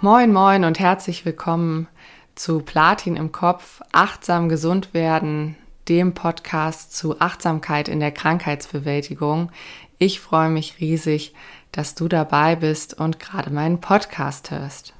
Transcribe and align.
Moin, 0.00 0.32
moin 0.32 0.62
und 0.62 0.78
herzlich 0.78 1.24
willkommen 1.24 1.88
zu 2.36 2.60
Platin 2.60 3.16
im 3.16 3.32
Kopf, 3.32 3.80
achtsam 3.90 4.48
gesund 4.48 4.94
werden, 4.94 5.56
dem 5.88 6.14
Podcast 6.14 6.96
zu 6.96 7.20
Achtsamkeit 7.20 7.88
in 7.88 7.98
der 7.98 8.12
Krankheitsbewältigung. 8.12 9.50
Ich 9.98 10.20
freue 10.20 10.50
mich 10.50 10.78
riesig, 10.78 11.34
dass 11.72 11.96
du 11.96 12.06
dabei 12.06 12.54
bist 12.54 12.94
und 12.94 13.18
gerade 13.18 13.50
meinen 13.50 13.80
Podcast 13.80 14.52
hörst. 14.52 14.94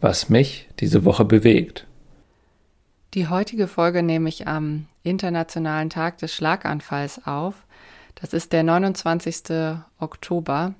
Was 0.00 0.30
mich 0.30 0.70
diese 0.80 1.04
Woche 1.04 1.26
bewegt. 1.26 1.86
Die 3.12 3.28
heutige 3.28 3.68
Folge 3.68 4.02
nehme 4.02 4.30
ich 4.30 4.48
am 4.48 4.86
Internationalen 5.02 5.90
Tag 5.90 6.16
des 6.16 6.34
Schlaganfalls 6.34 7.26
auf. 7.26 7.66
Das 8.20 8.32
ist 8.32 8.52
der 8.52 8.64
29. 8.64 9.76
Oktober. 10.00 10.74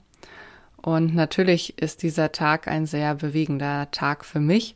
Und 0.76 1.14
natürlich 1.14 1.78
ist 1.78 2.02
dieser 2.02 2.32
Tag 2.32 2.66
ein 2.66 2.86
sehr 2.86 3.14
bewegender 3.14 3.90
Tag 3.92 4.24
für 4.24 4.40
mich, 4.40 4.74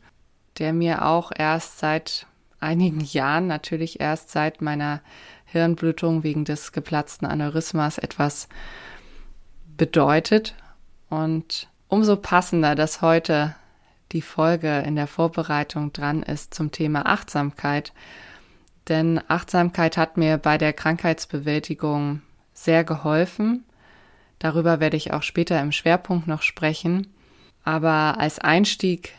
der 0.58 0.72
mir 0.72 1.04
auch 1.04 1.32
erst 1.36 1.78
seit 1.80 2.26
einigen 2.60 3.00
Jahren, 3.04 3.48
natürlich 3.48 4.00
erst 4.00 4.30
seit 4.30 4.62
meiner 4.62 5.00
Hirnblutung 5.46 6.22
wegen 6.22 6.44
des 6.44 6.70
geplatzten 6.70 7.26
Aneurysmas 7.26 7.98
etwas 7.98 8.48
bedeutet. 9.76 10.54
Und 11.10 11.68
umso 11.88 12.16
passender, 12.16 12.76
dass 12.76 13.02
heute 13.02 13.56
die 14.12 14.22
Folge 14.22 14.78
in 14.80 14.94
der 14.94 15.08
Vorbereitung 15.08 15.92
dran 15.92 16.22
ist 16.22 16.54
zum 16.54 16.70
Thema 16.70 17.06
Achtsamkeit. 17.06 17.92
Denn 18.88 19.20
Achtsamkeit 19.26 19.96
hat 19.96 20.16
mir 20.16 20.38
bei 20.38 20.58
der 20.58 20.72
Krankheitsbewältigung 20.72 22.22
sehr 22.64 22.84
geholfen. 22.84 23.64
Darüber 24.38 24.80
werde 24.80 24.96
ich 24.96 25.12
auch 25.12 25.22
später 25.22 25.60
im 25.60 25.72
Schwerpunkt 25.72 26.26
noch 26.26 26.42
sprechen. 26.42 27.06
Aber 27.64 28.18
als 28.18 28.38
Einstieg 28.38 29.12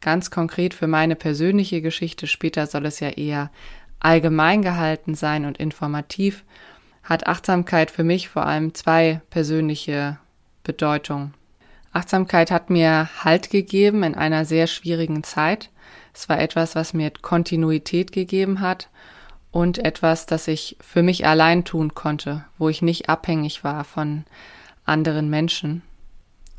ganz 0.00 0.30
konkret 0.30 0.74
für 0.74 0.86
meine 0.86 1.16
persönliche 1.16 1.80
Geschichte, 1.80 2.26
später 2.26 2.66
soll 2.66 2.86
es 2.86 3.00
ja 3.00 3.10
eher 3.10 3.50
allgemein 4.00 4.62
gehalten 4.62 5.14
sein 5.14 5.44
und 5.44 5.58
informativ, 5.58 6.44
hat 7.02 7.26
Achtsamkeit 7.26 7.90
für 7.90 8.04
mich 8.04 8.28
vor 8.28 8.46
allem 8.46 8.74
zwei 8.74 9.20
persönliche 9.30 10.18
Bedeutungen. 10.64 11.34
Achtsamkeit 11.92 12.50
hat 12.50 12.70
mir 12.70 13.08
Halt 13.24 13.50
gegeben 13.50 14.02
in 14.02 14.14
einer 14.14 14.44
sehr 14.44 14.66
schwierigen 14.66 15.22
Zeit. 15.24 15.70
Es 16.14 16.28
war 16.28 16.40
etwas, 16.40 16.74
was 16.74 16.94
mir 16.94 17.10
Kontinuität 17.10 18.12
gegeben 18.12 18.60
hat 18.60 18.88
und 19.52 19.78
etwas, 19.78 20.26
das 20.26 20.48
ich 20.48 20.76
für 20.80 21.02
mich 21.02 21.26
allein 21.26 21.64
tun 21.64 21.94
konnte, 21.94 22.44
wo 22.58 22.68
ich 22.68 22.82
nicht 22.82 23.08
abhängig 23.08 23.62
war 23.62 23.84
von 23.84 24.24
anderen 24.84 25.30
Menschen. 25.30 25.82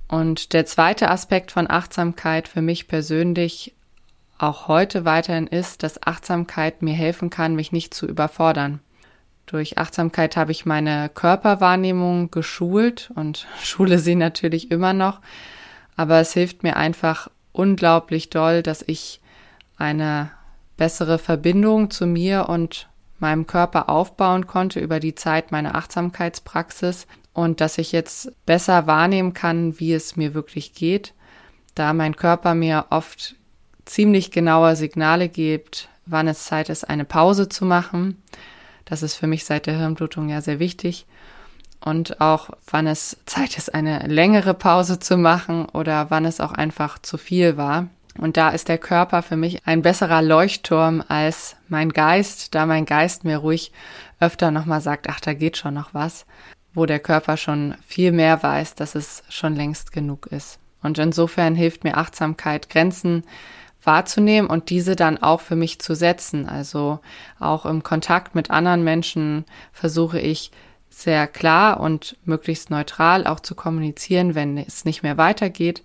Und 0.07 0.53
der 0.53 0.65
zweite 0.65 1.09
Aspekt 1.09 1.51
von 1.51 1.69
Achtsamkeit 1.69 2.47
für 2.47 2.61
mich 2.61 2.87
persönlich 2.87 3.73
auch 4.37 4.67
heute 4.67 5.05
weiterhin 5.05 5.47
ist, 5.47 5.83
dass 5.83 6.01
Achtsamkeit 6.03 6.81
mir 6.81 6.93
helfen 6.93 7.29
kann, 7.29 7.55
mich 7.55 7.71
nicht 7.71 7.93
zu 7.93 8.07
überfordern. 8.07 8.79
Durch 9.47 9.77
Achtsamkeit 9.77 10.37
habe 10.37 10.51
ich 10.51 10.65
meine 10.65 11.09
Körperwahrnehmung 11.09 12.29
geschult 12.29 13.11
und 13.15 13.47
schule 13.63 13.97
sie 13.97 14.15
natürlich 14.15 14.69
immer 14.69 14.93
noch, 14.93 15.19
aber 15.95 16.19
es 16.19 16.33
hilft 16.33 16.61
mir 16.61 16.75
einfach 16.77 17.29
unglaublich 17.51 18.29
doll, 18.29 18.61
dass 18.61 18.83
ich 18.85 19.19
eine 19.77 20.31
bessere 20.77 21.17
Verbindung 21.17 21.89
zu 21.89 22.05
mir 22.05 22.49
und 22.49 22.89
meinem 23.19 23.47
Körper 23.47 23.89
aufbauen 23.89 24.47
konnte 24.47 24.79
über 24.79 24.99
die 24.99 25.15
Zeit 25.15 25.51
meiner 25.51 25.75
Achtsamkeitspraxis 25.75 27.07
und 27.33 27.61
dass 27.61 27.77
ich 27.77 27.91
jetzt 27.91 28.31
besser 28.45 28.85
wahrnehmen 28.85 29.33
kann, 29.33 29.79
wie 29.79 29.93
es 29.93 30.15
mir 30.15 30.33
wirklich 30.33 30.73
geht, 30.73 31.13
da 31.75 31.93
mein 31.93 32.15
Körper 32.15 32.53
mir 32.53 32.87
oft 32.89 33.35
ziemlich 33.85 34.31
genaue 34.31 34.75
Signale 34.75 35.29
gibt, 35.29 35.89
wann 36.05 36.27
es 36.27 36.45
Zeit 36.45 36.69
ist, 36.69 36.87
eine 36.89 37.05
Pause 37.05 37.49
zu 37.49 37.65
machen. 37.65 38.21
Das 38.85 39.03
ist 39.03 39.15
für 39.15 39.27
mich 39.27 39.45
seit 39.45 39.65
der 39.65 39.77
Hirnblutung 39.77 40.29
ja 40.29 40.41
sehr 40.41 40.59
wichtig. 40.59 41.05
Und 41.83 42.21
auch 42.21 42.49
wann 42.67 42.87
es 42.87 43.17
Zeit 43.25 43.57
ist, 43.57 43.73
eine 43.73 44.07
längere 44.07 44.53
Pause 44.53 44.99
zu 44.99 45.17
machen 45.17 45.65
oder 45.65 46.09
wann 46.09 46.25
es 46.25 46.39
auch 46.39 46.53
einfach 46.53 46.99
zu 46.99 47.17
viel 47.17 47.57
war. 47.57 47.87
Und 48.17 48.37
da 48.37 48.49
ist 48.49 48.67
der 48.67 48.77
Körper 48.77 49.23
für 49.23 49.35
mich 49.35 49.65
ein 49.65 49.81
besserer 49.81 50.21
Leuchtturm 50.21 51.03
als 51.07 51.55
mein 51.67 51.89
Geist, 51.91 52.53
da 52.53 52.65
mein 52.65 52.85
Geist 52.85 53.23
mir 53.23 53.37
ruhig 53.37 53.71
öfter 54.19 54.51
nochmal 54.51 54.81
sagt, 54.81 55.09
ach, 55.09 55.19
da 55.19 55.33
geht 55.33 55.57
schon 55.57 55.73
noch 55.73 55.93
was, 55.93 56.25
wo 56.73 56.85
der 56.85 56.99
Körper 56.99 57.37
schon 57.37 57.75
viel 57.85 58.11
mehr 58.11 58.41
weiß, 58.41 58.75
dass 58.75 58.95
es 58.95 59.23
schon 59.29 59.55
längst 59.55 59.91
genug 59.91 60.27
ist. 60.27 60.59
Und 60.81 60.99
insofern 60.99 61.55
hilft 61.55 61.83
mir 61.83 61.97
Achtsamkeit, 61.97 62.69
Grenzen 62.69 63.23
wahrzunehmen 63.83 64.49
und 64.49 64.69
diese 64.69 64.95
dann 64.95 65.21
auch 65.21 65.41
für 65.41 65.55
mich 65.55 65.79
zu 65.79 65.95
setzen. 65.95 66.47
Also 66.47 66.99
auch 67.39 67.65
im 67.65 67.83
Kontakt 67.83 68.35
mit 68.35 68.51
anderen 68.51 68.83
Menschen 68.83 69.45
versuche 69.71 70.19
ich 70.19 70.51
sehr 70.89 71.27
klar 71.27 71.79
und 71.79 72.15
möglichst 72.23 72.69
neutral 72.69 73.25
auch 73.25 73.39
zu 73.39 73.55
kommunizieren, 73.55 74.35
wenn 74.35 74.57
es 74.57 74.85
nicht 74.85 75.01
mehr 75.01 75.17
weitergeht 75.17 75.81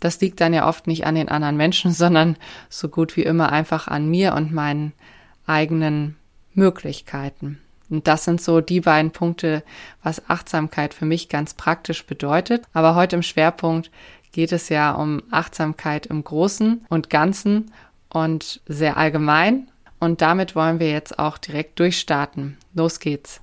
das 0.00 0.20
liegt 0.20 0.40
dann 0.40 0.52
ja 0.52 0.66
oft 0.66 0.86
nicht 0.86 1.06
an 1.06 1.14
den 1.14 1.28
anderen 1.28 1.56
Menschen, 1.56 1.92
sondern 1.92 2.36
so 2.68 2.88
gut 2.88 3.16
wie 3.16 3.22
immer 3.22 3.52
einfach 3.52 3.86
an 3.86 4.08
mir 4.08 4.34
und 4.34 4.52
meinen 4.52 4.92
eigenen 5.46 6.16
Möglichkeiten. 6.54 7.60
Und 7.88 8.06
das 8.06 8.24
sind 8.24 8.40
so 8.40 8.60
die 8.60 8.80
beiden 8.80 9.10
Punkte, 9.10 9.64
was 10.02 10.28
Achtsamkeit 10.30 10.94
für 10.94 11.04
mich 11.04 11.28
ganz 11.28 11.54
praktisch 11.54 12.06
bedeutet. 12.06 12.64
Aber 12.72 12.94
heute 12.94 13.16
im 13.16 13.22
Schwerpunkt 13.22 13.90
geht 14.32 14.52
es 14.52 14.68
ja 14.68 14.92
um 14.92 15.22
Achtsamkeit 15.30 16.06
im 16.06 16.22
Großen 16.22 16.86
und 16.88 17.10
Ganzen 17.10 17.72
und 18.08 18.60
sehr 18.66 18.96
allgemein. 18.96 19.68
Und 19.98 20.22
damit 20.22 20.54
wollen 20.54 20.78
wir 20.78 20.90
jetzt 20.90 21.18
auch 21.18 21.36
direkt 21.36 21.80
durchstarten. 21.80 22.56
Los 22.74 23.00
geht's. 23.00 23.40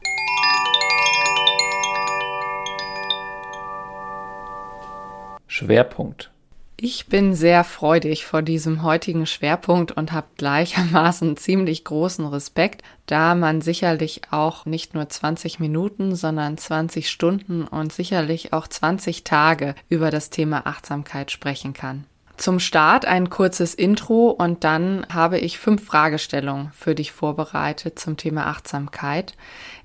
Schwerpunkt 5.48 6.32
ich 6.80 7.08
bin 7.08 7.34
sehr 7.34 7.64
freudig 7.64 8.26
vor 8.26 8.44
diesem 8.44 8.84
heutigen 8.84 9.26
Schwerpunkt 9.26 9.92
und 9.92 10.12
habe 10.12 10.28
gleichermaßen 10.38 11.36
ziemlich 11.38 11.84
großen 11.84 12.26
Respekt, 12.28 12.84
da 13.08 13.34
man 13.34 13.62
sicherlich 13.62 14.22
auch 14.30 14.66
nicht 14.66 14.94
nur 14.94 15.10
20 15.10 15.60
Minuten, 15.60 16.16
sondern 16.16 16.56
20 16.58 17.10
Stunden 17.10 17.64
und 17.64 17.92
sicherlich 17.92 18.54
auch 18.54 18.68
20 18.68 19.24
Tage 19.24 19.74
über 19.90 20.12
das 20.12 20.30
Thema 20.30 20.68
Achtsamkeit 20.68 21.32
sprechen 21.32 21.74
kann. 21.74 22.06
Zum 22.38 22.60
Start 22.60 23.06
ein 23.06 23.32
kurzes 23.32 23.74
Intro 23.74 24.30
und 24.30 24.64
dann 24.64 25.08
habe 25.12 25.40
ich 25.40 25.58
fünf 25.58 25.84
Fragestellungen 25.84 26.72
für 26.72 26.94
dich 26.94 27.12
vorbereitet 27.12 27.98
zum 27.98 28.16
Thema 28.16 28.46
Achtsamkeit. 28.46 29.34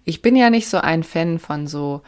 Ich 0.04 0.20
bin 0.20 0.36
ja 0.36 0.50
nicht 0.50 0.68
so 0.68 0.76
ein 0.76 1.02
Fan 1.02 1.38
von 1.38 1.66
so 1.66 2.02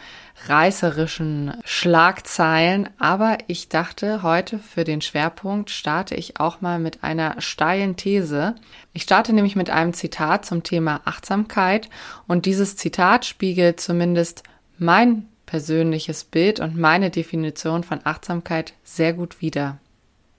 reißerischen 0.46 1.54
Schlagzeilen, 1.64 2.90
aber 2.98 3.38
ich 3.46 3.70
dachte, 3.70 4.22
heute 4.22 4.58
für 4.58 4.84
den 4.84 5.00
Schwerpunkt 5.00 5.70
starte 5.70 6.14
ich 6.14 6.38
auch 6.38 6.60
mal 6.60 6.78
mit 6.78 7.02
einer 7.02 7.40
steilen 7.40 7.96
These. 7.96 8.54
Ich 8.92 9.04
starte 9.04 9.32
nämlich 9.32 9.56
mit 9.56 9.70
einem 9.70 9.94
Zitat 9.94 10.44
zum 10.44 10.62
Thema 10.62 11.00
Achtsamkeit 11.06 11.88
und 12.26 12.44
dieses 12.44 12.76
Zitat 12.76 13.24
spiegelt 13.24 13.80
zumindest 13.80 14.42
mein 14.76 15.26
persönliches 15.46 16.24
Bild 16.24 16.60
und 16.60 16.76
meine 16.76 17.08
Definition 17.08 17.82
von 17.82 18.00
Achtsamkeit 18.04 18.74
sehr 18.82 19.14
gut 19.14 19.40
wider. 19.40 19.78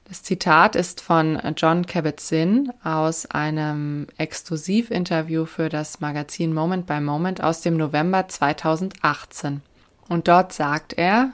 Das 0.07 0.21
Zitat 0.21 0.75
ist 0.75 1.01
von 1.01 1.41
John 1.57 1.88
Kabat-Zinn 1.88 2.71
aus 2.83 3.25
einem 3.25 4.05
Exklusivinterview 4.17 5.45
für 5.45 5.67
das 5.67 5.99
Magazin 5.99 6.53
Moment 6.53 6.85
by 6.85 6.99
Moment 6.99 7.43
aus 7.43 7.61
dem 7.61 7.75
November 7.75 8.28
2018. 8.28 9.61
Und 10.07 10.28
dort 10.28 10.53
sagt 10.53 10.93
er, 10.93 11.31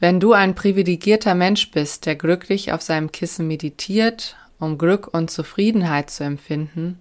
wenn 0.00 0.18
du 0.18 0.32
ein 0.32 0.56
privilegierter 0.56 1.36
Mensch 1.36 1.70
bist, 1.70 2.06
der 2.06 2.16
glücklich 2.16 2.72
auf 2.72 2.82
seinem 2.82 3.12
Kissen 3.12 3.46
meditiert, 3.46 4.36
um 4.58 4.76
Glück 4.76 5.14
und 5.14 5.30
Zufriedenheit 5.30 6.10
zu 6.10 6.24
empfinden 6.24 6.98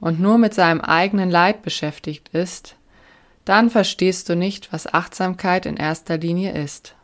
und 0.00 0.18
nur 0.18 0.38
mit 0.38 0.54
seinem 0.54 0.80
eigenen 0.80 1.30
Leid 1.30 1.60
beschäftigt 1.60 2.30
ist, 2.30 2.76
dann 3.44 3.68
verstehst 3.68 4.30
du 4.30 4.34
nicht, 4.34 4.72
was 4.72 4.92
Achtsamkeit 4.94 5.66
in 5.66 5.76
erster 5.76 6.16
Linie 6.16 6.52
ist. 6.52 6.94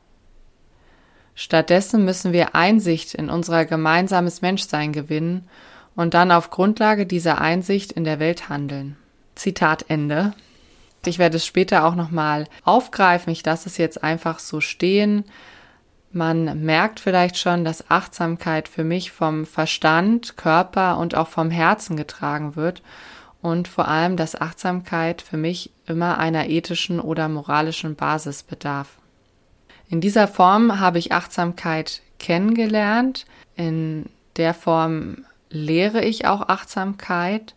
Stattdessen 1.42 2.04
müssen 2.04 2.34
wir 2.34 2.54
Einsicht 2.54 3.14
in 3.14 3.30
unser 3.30 3.64
gemeinsames 3.64 4.42
Menschsein 4.42 4.92
gewinnen 4.92 5.48
und 5.96 6.12
dann 6.12 6.32
auf 6.32 6.50
Grundlage 6.50 7.06
dieser 7.06 7.40
Einsicht 7.40 7.92
in 7.92 8.04
der 8.04 8.20
Welt 8.20 8.50
handeln. 8.50 8.98
Zitat 9.36 9.86
Ende. 9.88 10.34
Ich 11.06 11.18
werde 11.18 11.38
es 11.38 11.46
später 11.46 11.86
auch 11.86 11.94
nochmal 11.94 12.46
aufgreifen. 12.62 13.32
Ich 13.32 13.42
lasse 13.42 13.70
es 13.70 13.78
jetzt 13.78 14.04
einfach 14.04 14.38
so 14.38 14.60
stehen. 14.60 15.24
Man 16.12 16.62
merkt 16.62 17.00
vielleicht 17.00 17.38
schon, 17.38 17.64
dass 17.64 17.90
Achtsamkeit 17.90 18.68
für 18.68 18.84
mich 18.84 19.10
vom 19.10 19.46
Verstand, 19.46 20.36
Körper 20.36 20.98
und 20.98 21.14
auch 21.14 21.28
vom 21.28 21.50
Herzen 21.50 21.96
getragen 21.96 22.54
wird. 22.54 22.82
und 23.40 23.66
vor 23.66 23.88
allem, 23.88 24.18
dass 24.18 24.38
Achtsamkeit 24.38 25.22
für 25.22 25.38
mich 25.38 25.72
immer 25.86 26.18
einer 26.18 26.50
ethischen 26.50 27.00
oder 27.00 27.30
moralischen 27.30 27.96
Basis 27.96 28.42
bedarf. 28.42 28.99
In 29.90 30.00
dieser 30.00 30.28
Form 30.28 30.78
habe 30.78 30.98
ich 30.98 31.12
Achtsamkeit 31.12 32.00
kennengelernt. 32.20 33.26
In 33.56 34.06
der 34.36 34.54
Form 34.54 35.24
lehre 35.50 36.04
ich 36.04 36.26
auch 36.26 36.48
Achtsamkeit 36.48 37.54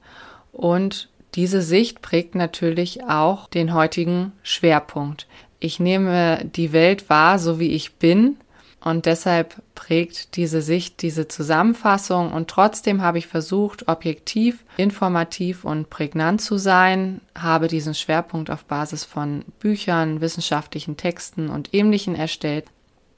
und 0.51 1.09
diese 1.35 1.61
Sicht 1.61 2.01
prägt 2.01 2.33
natürlich 2.33 3.03
auch 3.03 3.47
den 3.47 3.73
heutigen 3.73 4.31
Schwerpunkt. 4.41 5.27
Ich 5.59 5.79
nehme 5.79 6.43
die 6.43 6.73
Welt 6.73 7.09
wahr, 7.09 7.37
so 7.37 7.59
wie 7.59 7.71
ich 7.71 7.93
bin 7.95 8.37
und 8.83 9.05
deshalb 9.05 9.55
prägt 9.75 10.35
diese 10.35 10.61
Sicht 10.61 11.01
diese 11.01 11.27
Zusammenfassung 11.27 12.33
und 12.33 12.49
trotzdem 12.49 13.01
habe 13.01 13.17
ich 13.17 13.27
versucht, 13.27 13.87
objektiv, 13.87 14.65
informativ 14.77 15.63
und 15.63 15.89
prägnant 15.89 16.41
zu 16.41 16.57
sein, 16.57 17.21
habe 17.37 17.67
diesen 17.67 17.93
Schwerpunkt 17.93 18.49
auf 18.49 18.65
Basis 18.65 19.05
von 19.05 19.45
Büchern, 19.59 20.19
wissenschaftlichen 20.19 20.97
Texten 20.97 21.49
und 21.49 21.73
ähnlichen 21.73 22.15
erstellt. 22.15 22.65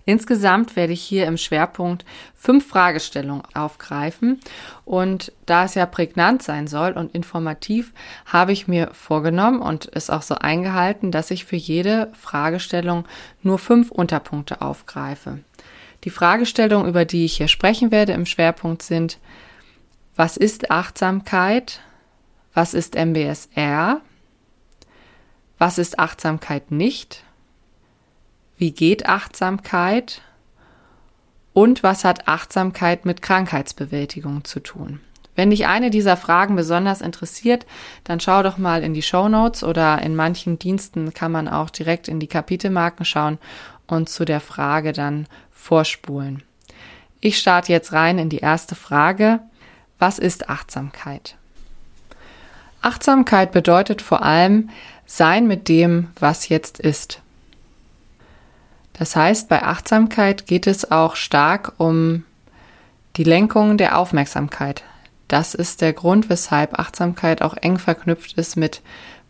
Insgesamt 0.07 0.75
werde 0.75 0.93
ich 0.93 1.01
hier 1.01 1.25
im 1.25 1.37
Schwerpunkt 1.37 2.05
fünf 2.35 2.67
Fragestellungen 2.67 3.41
aufgreifen 3.55 4.39
und 4.85 5.31
da 5.47 5.65
es 5.65 5.73
ja 5.73 5.87
prägnant 5.87 6.43
sein 6.43 6.67
soll 6.67 6.91
und 6.91 7.15
informativ, 7.15 7.91
habe 8.27 8.51
ich 8.51 8.67
mir 8.67 8.91
vorgenommen 8.93 9.61
und 9.61 9.89
es 9.93 10.11
auch 10.11 10.21
so 10.21 10.35
eingehalten, 10.35 11.09
dass 11.09 11.31
ich 11.31 11.45
für 11.45 11.55
jede 11.55 12.11
Fragestellung 12.13 13.05
nur 13.41 13.57
fünf 13.57 13.89
Unterpunkte 13.89 14.61
aufgreife. 14.61 15.39
Die 16.05 16.11
Fragestellungen, 16.11 16.87
über 16.87 17.03
die 17.03 17.25
ich 17.25 17.37
hier 17.37 17.47
sprechen 17.47 17.91
werde 17.91 18.13
im 18.13 18.27
Schwerpunkt 18.27 18.83
sind, 18.83 19.17
was 20.15 20.37
ist 20.37 20.69
Achtsamkeit? 20.71 21.81
Was 22.53 22.73
ist 22.73 22.95
MBSR? 22.95 24.01
Was 25.57 25.77
ist 25.79 25.97
Achtsamkeit 25.97 26.71
nicht? 26.71 27.23
Wie 28.57 28.71
geht 28.71 29.07
Achtsamkeit? 29.07 30.21
Und 31.53 31.83
was 31.83 32.03
hat 32.03 32.27
Achtsamkeit 32.27 33.05
mit 33.05 33.21
Krankheitsbewältigung 33.21 34.45
zu 34.45 34.59
tun? 34.59 34.99
Wenn 35.35 35.49
dich 35.49 35.67
eine 35.67 35.89
dieser 35.89 36.15
Fragen 36.15 36.55
besonders 36.55 37.01
interessiert, 37.01 37.65
dann 38.05 38.19
schau 38.19 38.41
doch 38.43 38.57
mal 38.57 38.83
in 38.83 38.93
die 38.93 39.01
Show 39.01 39.27
Notes 39.27 39.63
oder 39.63 40.01
in 40.01 40.15
manchen 40.15 40.59
Diensten 40.59 41.13
kann 41.13 41.31
man 41.31 41.49
auch 41.49 41.69
direkt 41.69 42.07
in 42.07 42.21
die 42.21 42.27
Kapitelmarken 42.27 43.05
schauen 43.05 43.37
und 43.87 44.09
zu 44.09 44.23
der 44.23 44.39
Frage 44.39 44.93
dann 44.93 45.27
vorspulen. 45.65 46.43
Ich 47.21 47.39
starte 47.39 47.71
jetzt 47.71 47.91
rein 47.91 48.19
in 48.19 48.29
die 48.29 48.37
erste 48.37 48.75
Frage. 48.75 49.39
Was 49.97 50.19
ist 50.19 50.47
Achtsamkeit? 50.47 51.37
Achtsamkeit 52.81 53.51
bedeutet 53.51 54.03
vor 54.03 54.21
allem 54.21 54.69
sein 55.07 55.47
mit 55.47 55.67
dem, 55.67 56.09
was 56.19 56.49
jetzt 56.49 56.79
ist. 56.79 57.19
Das 58.93 59.15
heißt, 59.15 59.49
bei 59.49 59.63
Achtsamkeit 59.63 60.45
geht 60.45 60.67
es 60.67 60.91
auch 60.91 61.15
stark 61.15 61.73
um 61.77 62.23
die 63.15 63.23
Lenkung 63.23 63.77
der 63.77 63.97
Aufmerksamkeit. 63.97 64.83
Das 65.27 65.55
ist 65.55 65.81
der 65.81 65.93
Grund, 65.93 66.29
weshalb 66.29 66.77
Achtsamkeit 66.77 67.41
auch 67.41 67.57
eng 67.57 67.79
verknüpft 67.79 68.33
ist 68.33 68.55
mit 68.55 68.83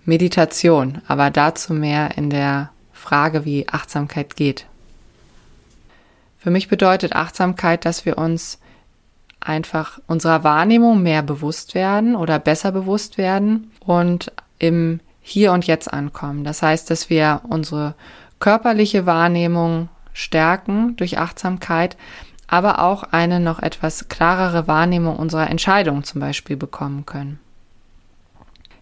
Meditation, 0.03 1.01
aber 1.07 1.29
dazu 1.29 1.73
mehr 1.73 2.17
in 2.17 2.29
der 2.29 2.71
Frage, 2.91 3.45
wie 3.45 3.69
Achtsamkeit 3.69 4.35
geht. 4.35 4.65
Für 6.45 6.51
mich 6.51 6.67
bedeutet 6.67 7.15
Achtsamkeit, 7.15 7.85
dass 7.85 8.05
wir 8.05 8.19
uns 8.19 8.59
einfach 9.39 9.99
unserer 10.05 10.43
Wahrnehmung 10.43 11.01
mehr 11.01 11.23
bewusst 11.23 11.73
werden 11.73 12.15
oder 12.15 12.37
besser 12.37 12.71
bewusst 12.71 13.17
werden 13.17 13.71
und 13.79 14.31
im 14.59 14.99
Hier 15.21 15.53
und 15.53 15.65
Jetzt 15.65 15.91
ankommen. 15.91 16.43
Das 16.43 16.61
heißt, 16.61 16.91
dass 16.91 17.09
wir 17.09 17.41
unsere 17.49 17.95
körperliche 18.37 19.07
Wahrnehmung 19.07 19.89
stärken 20.13 20.95
durch 20.97 21.17
Achtsamkeit, 21.17 21.97
aber 22.45 22.77
auch 22.77 23.01
eine 23.01 23.39
noch 23.39 23.57
etwas 23.57 24.07
klarere 24.07 24.67
Wahrnehmung 24.67 25.15
unserer 25.15 25.49
Entscheidungen 25.49 26.03
zum 26.03 26.21
Beispiel 26.21 26.57
bekommen 26.57 27.07
können. 27.07 27.39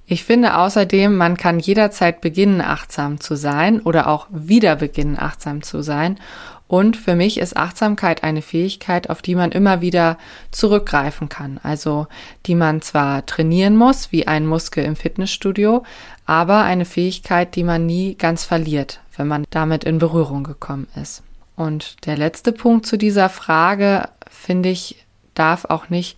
Ich 0.06 0.25
finde 0.25 0.57
außerdem, 0.57 1.16
man 1.16 1.38
kann 1.38 1.59
jederzeit 1.59 2.19
beginnen, 2.19 2.59
achtsam 2.59 3.21
zu 3.21 3.36
sein 3.36 3.80
oder 3.80 4.07
auch 4.07 4.27
wieder 4.30 4.75
beginnen, 4.75 5.18
achtsam 5.18 5.63
zu 5.63 5.81
sein 5.81 6.19
und 6.68 6.98
für 6.98 7.15
mich 7.15 7.38
ist 7.38 7.56
Achtsamkeit 7.56 8.24
eine 8.24 8.42
Fähigkeit, 8.42 9.10
auf 9.10 9.21
die 9.21 9.36
man 9.36 9.51
immer 9.51 9.81
wieder 9.81 10.18
zurückgreifen 10.51 11.30
kann. 11.30 11.60
Also 11.62 12.07
die 12.45 12.56
man 12.56 12.81
zwar 12.81 13.25
trainieren 13.25 13.77
muss, 13.77 14.12
wie 14.12 14.27
ein 14.27 14.48
Muskel 14.48 14.83
im 14.83 14.95
Fitnessstudio, 14.95 15.83
aber 16.25 16.63
eine 16.63 16.86
Fähigkeit, 16.86 17.56
die 17.56 17.63
man 17.63 17.86
nie 17.86 18.15
ganz 18.15 18.45
verliert, 18.45 19.01
wenn 19.18 19.27
man 19.27 19.45
damit 19.50 19.83
in 19.83 20.00
Berührung 20.00 20.44
gekommen 20.44 20.88
ist. 21.00 21.21
Und 21.56 22.06
der 22.06 22.18
letzte 22.18 22.51
Punkt 22.51 22.86
zu 22.86 22.98
dieser 22.98 23.30
Frage, 23.30 24.09
finde 24.30 24.69
ich, 24.69 25.06
darf 25.36 25.66
auch 25.66 25.89
nicht 25.89 26.18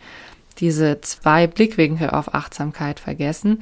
diese 0.60 1.02
zwei 1.02 1.48
Blickwinkel 1.48 2.10
auf 2.12 2.34
Achtsamkeit 2.34 3.00
vergessen. 3.00 3.62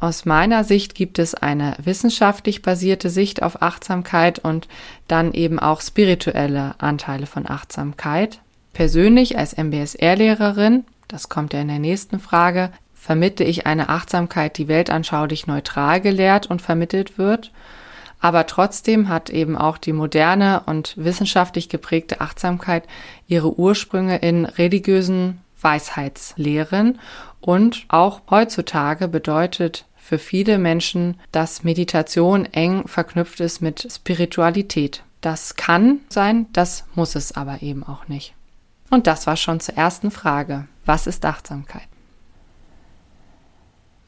Aus 0.00 0.24
meiner 0.24 0.64
Sicht 0.64 0.94
gibt 0.94 1.18
es 1.18 1.34
eine 1.34 1.76
wissenschaftlich 1.82 2.62
basierte 2.62 3.10
Sicht 3.10 3.42
auf 3.42 3.60
Achtsamkeit 3.60 4.38
und 4.38 4.66
dann 5.08 5.34
eben 5.34 5.58
auch 5.58 5.82
spirituelle 5.82 6.74
Anteile 6.78 7.26
von 7.26 7.46
Achtsamkeit. 7.46 8.40
Persönlich 8.72 9.36
als 9.36 9.58
MBSR-Lehrerin, 9.58 10.84
das 11.06 11.28
kommt 11.28 11.52
ja 11.52 11.60
in 11.60 11.68
der 11.68 11.80
nächsten 11.80 12.18
Frage, 12.18 12.72
vermitte 12.94 13.44
ich 13.44 13.66
eine 13.66 13.90
Achtsamkeit, 13.90 14.56
die 14.56 14.68
weltanschaulich 14.68 15.46
neutral 15.46 16.00
gelehrt 16.00 16.46
und 16.46 16.62
vermittelt 16.62 17.18
wird. 17.18 17.52
Aber 18.20 18.46
trotzdem 18.46 19.10
hat 19.10 19.28
eben 19.28 19.56
auch 19.56 19.76
die 19.76 19.92
moderne 19.92 20.62
und 20.64 20.94
wissenschaftlich 20.96 21.68
geprägte 21.68 22.22
Achtsamkeit 22.22 22.84
ihre 23.26 23.58
Ursprünge 23.58 24.16
in 24.16 24.46
religiösen 24.46 25.42
Weisheitslehren 25.60 26.98
und 27.40 27.84
auch 27.88 28.22
heutzutage 28.30 29.08
bedeutet 29.08 29.86
für 30.10 30.18
viele 30.18 30.58
Menschen, 30.58 31.20
dass 31.30 31.62
Meditation 31.62 32.44
eng 32.44 32.88
verknüpft 32.88 33.38
ist 33.38 33.62
mit 33.62 33.86
Spiritualität. 33.88 35.04
Das 35.20 35.54
kann 35.54 36.00
sein, 36.08 36.46
das 36.52 36.84
muss 36.96 37.14
es 37.14 37.36
aber 37.36 37.62
eben 37.62 37.84
auch 37.84 38.08
nicht. 38.08 38.34
Und 38.90 39.06
das 39.06 39.28
war 39.28 39.36
schon 39.36 39.60
zur 39.60 39.76
ersten 39.76 40.10
Frage. 40.10 40.66
Was 40.84 41.06
ist 41.06 41.24
Achtsamkeit? 41.24 41.86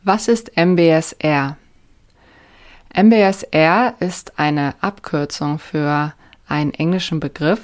Was 0.03 0.27
ist 0.27 0.57
MBSR? 0.57 1.57
MBSR 2.93 3.95
ist 4.01 4.41
eine 4.41 4.75
Abkürzung 4.81 5.61
für 5.61 6.15
einen 6.49 6.75
englischen 6.75 7.21
Begriff. 7.21 7.61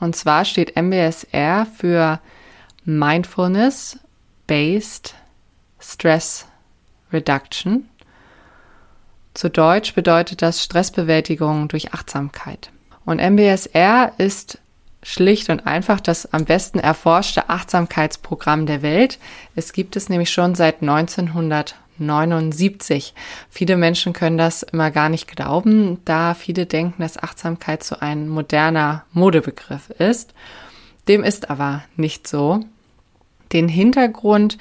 Und 0.00 0.16
zwar 0.16 0.44
steht 0.44 0.74
MBSR 0.74 1.64
für 1.64 2.18
Mindfulness 2.84 4.00
Based 4.48 5.14
Stress 5.78 6.48
Reduction. 7.12 7.88
Zu 9.34 9.50
Deutsch 9.50 9.94
bedeutet 9.94 10.42
das 10.42 10.64
Stressbewältigung 10.64 11.68
durch 11.68 11.94
Achtsamkeit. 11.94 12.70
Und 13.04 13.20
MBSR 13.20 14.12
ist 14.18 14.58
schlicht 15.02 15.48
und 15.48 15.66
einfach 15.66 16.00
das 16.00 16.32
am 16.32 16.44
besten 16.44 16.78
erforschte 16.78 17.48
Achtsamkeitsprogramm 17.48 18.66
der 18.66 18.82
Welt. 18.82 19.18
Es 19.54 19.72
gibt 19.72 19.96
es 19.96 20.08
nämlich 20.08 20.30
schon 20.30 20.56
seit 20.56 20.82
1979. 20.82 23.14
Viele 23.48 23.76
Menschen 23.76 24.12
können 24.12 24.38
das 24.38 24.62
immer 24.62 24.90
gar 24.90 25.08
nicht 25.08 25.28
glauben, 25.28 26.00
da 26.04 26.34
viele 26.34 26.66
denken, 26.66 27.00
dass 27.00 27.22
Achtsamkeit 27.22 27.84
so 27.84 27.96
ein 28.00 28.28
moderner 28.28 29.04
Modebegriff 29.12 29.88
ist. 29.90 30.34
Dem 31.06 31.22
ist 31.24 31.48
aber 31.48 31.84
nicht 31.96 32.28
so. 32.28 32.60
Den 33.52 33.68
Hintergrund 33.68 34.58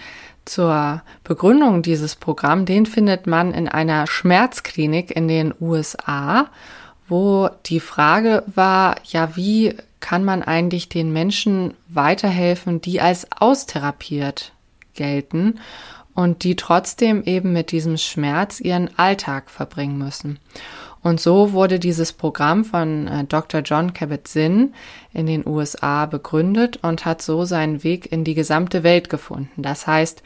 zur 0.48 1.02
Begründung 1.24 1.82
dieses 1.82 2.16
Programms, 2.16 2.66
den 2.66 2.86
findet 2.86 3.28
man 3.28 3.54
in 3.54 3.68
einer 3.68 4.08
Schmerzklinik 4.08 5.12
in 5.12 5.28
den 5.28 5.54
USA, 5.60 6.50
wo 7.08 7.50
die 7.66 7.80
Frage 7.80 8.44
war, 8.48 8.96
ja, 9.06 9.36
wie 9.36 9.76
kann 10.00 10.24
man 10.24 10.44
eigentlich 10.44 10.90
den 10.90 11.12
Menschen 11.12 11.74
weiterhelfen, 11.88 12.82
die 12.82 13.02
als 13.02 13.32
austherapiert 13.32 14.54
gelten 14.94 15.60
und 16.14 16.44
die 16.44 16.56
trotzdem 16.56 17.24
eben 17.24 17.54
mit 17.54 17.72
diesem 17.72 17.98
Schmerz 17.98 18.60
ihren 18.60 18.98
Alltag 18.98 19.50
verbringen 19.50 19.98
müssen. 19.98 20.40
Und 21.04 21.20
so 21.20 21.54
wurde 21.54 21.80
dieses 21.80 22.14
Programm 22.14 22.66
von 22.66 23.08
äh, 23.08 23.24
Dr. 23.24 23.62
John 23.62 23.94
Kabat-Zinn 23.94 24.74
in 25.14 25.26
den 25.26 25.48
USA 25.48 26.06
begründet 26.06 26.80
und 26.82 27.06
hat 27.06 27.22
so 27.22 27.46
seinen 27.46 27.84
Weg 27.84 28.12
in 28.12 28.24
die 28.24 28.34
gesamte 28.34 28.84
Welt 28.84 29.10
gefunden. 29.10 29.62
Das 29.62 29.88
heißt, 29.88 30.24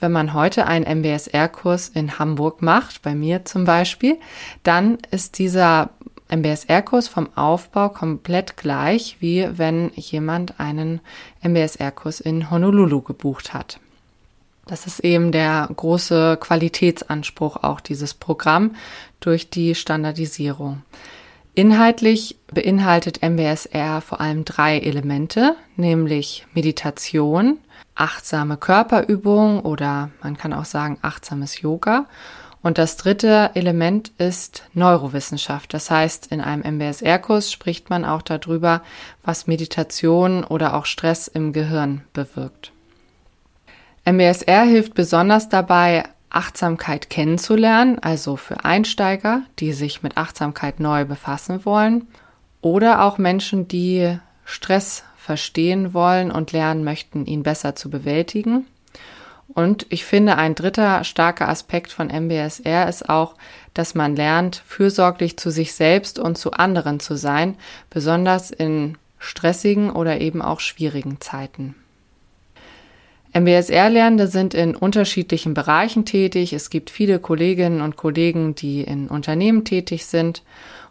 wenn 0.00 0.12
man 0.12 0.32
heute 0.34 0.66
einen 0.66 0.86
MBSR-Kurs 1.00 1.88
in 1.88 2.18
Hamburg 2.18 2.62
macht, 2.62 3.02
bei 3.02 3.14
mir 3.14 3.44
zum 3.44 3.64
Beispiel, 3.64 4.18
dann 4.62 4.98
ist 5.10 5.38
dieser 5.38 5.90
MBSR-Kurs 6.30 7.08
vom 7.08 7.28
Aufbau 7.36 7.90
komplett 7.90 8.56
gleich, 8.56 9.16
wie 9.20 9.46
wenn 9.52 9.90
jemand 9.94 10.58
einen 10.58 11.00
MBSR-Kurs 11.42 12.20
in 12.20 12.50
Honolulu 12.50 13.02
gebucht 13.02 13.52
hat. 13.52 13.80
Das 14.70 14.86
ist 14.86 15.00
eben 15.00 15.32
der 15.32 15.68
große 15.74 16.36
Qualitätsanspruch 16.40 17.56
auch 17.56 17.80
dieses 17.80 18.14
Programm 18.14 18.76
durch 19.18 19.50
die 19.50 19.74
Standardisierung. 19.74 20.82
Inhaltlich 21.54 22.38
beinhaltet 22.54 23.20
MBSR 23.20 24.00
vor 24.00 24.20
allem 24.20 24.44
drei 24.44 24.78
Elemente, 24.78 25.56
nämlich 25.74 26.46
Meditation, 26.54 27.58
achtsame 27.96 28.56
Körperübung 28.56 29.58
oder 29.62 30.10
man 30.22 30.36
kann 30.36 30.52
auch 30.52 30.66
sagen 30.66 30.98
achtsames 31.02 31.60
Yoga. 31.60 32.06
Und 32.62 32.78
das 32.78 32.96
dritte 32.96 33.50
Element 33.54 34.12
ist 34.18 34.62
Neurowissenschaft. 34.74 35.74
Das 35.74 35.90
heißt, 35.90 36.28
in 36.28 36.40
einem 36.40 36.76
MBSR-Kurs 36.76 37.50
spricht 37.50 37.90
man 37.90 38.04
auch 38.04 38.22
darüber, 38.22 38.82
was 39.24 39.48
Meditation 39.48 40.44
oder 40.44 40.74
auch 40.74 40.86
Stress 40.86 41.26
im 41.26 41.52
Gehirn 41.52 42.02
bewirkt. 42.12 42.70
MBSR 44.04 44.64
hilft 44.64 44.94
besonders 44.94 45.48
dabei, 45.48 46.04
Achtsamkeit 46.30 47.10
kennenzulernen, 47.10 47.98
also 47.98 48.36
für 48.36 48.64
Einsteiger, 48.64 49.42
die 49.58 49.72
sich 49.72 50.02
mit 50.02 50.16
Achtsamkeit 50.16 50.80
neu 50.80 51.04
befassen 51.04 51.64
wollen, 51.64 52.06
oder 52.62 53.02
auch 53.02 53.18
Menschen, 53.18 53.68
die 53.68 54.18
Stress 54.44 55.04
verstehen 55.16 55.92
wollen 55.92 56.30
und 56.30 56.52
lernen 56.52 56.84
möchten, 56.84 57.26
ihn 57.26 57.42
besser 57.42 57.74
zu 57.74 57.90
bewältigen. 57.90 58.66
Und 59.48 59.86
ich 59.90 60.04
finde, 60.04 60.36
ein 60.36 60.54
dritter 60.54 61.02
starker 61.02 61.48
Aspekt 61.48 61.92
von 61.92 62.08
MBSR 62.08 62.88
ist 62.88 63.08
auch, 63.08 63.34
dass 63.74 63.94
man 63.94 64.14
lernt, 64.14 64.62
fürsorglich 64.66 65.36
zu 65.36 65.50
sich 65.50 65.74
selbst 65.74 66.18
und 66.18 66.38
zu 66.38 66.52
anderen 66.52 67.00
zu 67.00 67.16
sein, 67.16 67.56
besonders 67.90 68.50
in 68.50 68.96
stressigen 69.18 69.90
oder 69.90 70.20
eben 70.20 70.40
auch 70.40 70.60
schwierigen 70.60 71.20
Zeiten. 71.20 71.74
MBSR-Lernende 73.32 74.26
sind 74.26 74.54
in 74.54 74.74
unterschiedlichen 74.74 75.54
Bereichen 75.54 76.04
tätig. 76.04 76.52
Es 76.52 76.68
gibt 76.68 76.90
viele 76.90 77.20
Kolleginnen 77.20 77.80
und 77.80 77.96
Kollegen, 77.96 78.56
die 78.56 78.82
in 78.82 79.08
Unternehmen 79.08 79.64
tätig 79.64 80.06
sind 80.06 80.42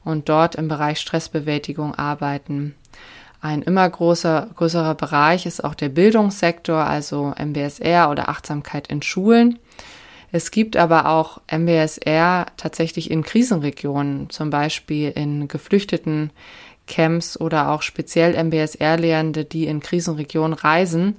und 0.05 0.29
dort 0.29 0.55
im 0.55 0.69
Bereich 0.69 0.99
Stressbewältigung 0.99 1.95
arbeiten. 1.95 2.75
Ein 3.41 3.61
immer 3.61 3.89
großer, 3.89 4.49
größerer 4.55 4.95
Bereich 4.95 5.45
ist 5.45 5.63
auch 5.63 5.75
der 5.75 5.89
Bildungssektor, 5.89 6.77
also 6.77 7.33
MBSR 7.37 8.09
oder 8.09 8.29
Achtsamkeit 8.29 8.87
in 8.87 9.01
Schulen. 9.01 9.59
Es 10.31 10.51
gibt 10.51 10.77
aber 10.77 11.07
auch 11.07 11.41
MBSR 11.51 12.45
tatsächlich 12.55 13.11
in 13.11 13.23
Krisenregionen, 13.23 14.29
zum 14.29 14.49
Beispiel 14.49 15.11
in 15.11 15.47
geflüchteten 15.47 16.31
Camps 16.87 17.39
oder 17.39 17.71
auch 17.71 17.81
speziell 17.81 18.33
MBSR-Lehrende, 18.33 19.45
die 19.45 19.67
in 19.67 19.79
Krisenregionen 19.79 20.53
reisen 20.53 21.17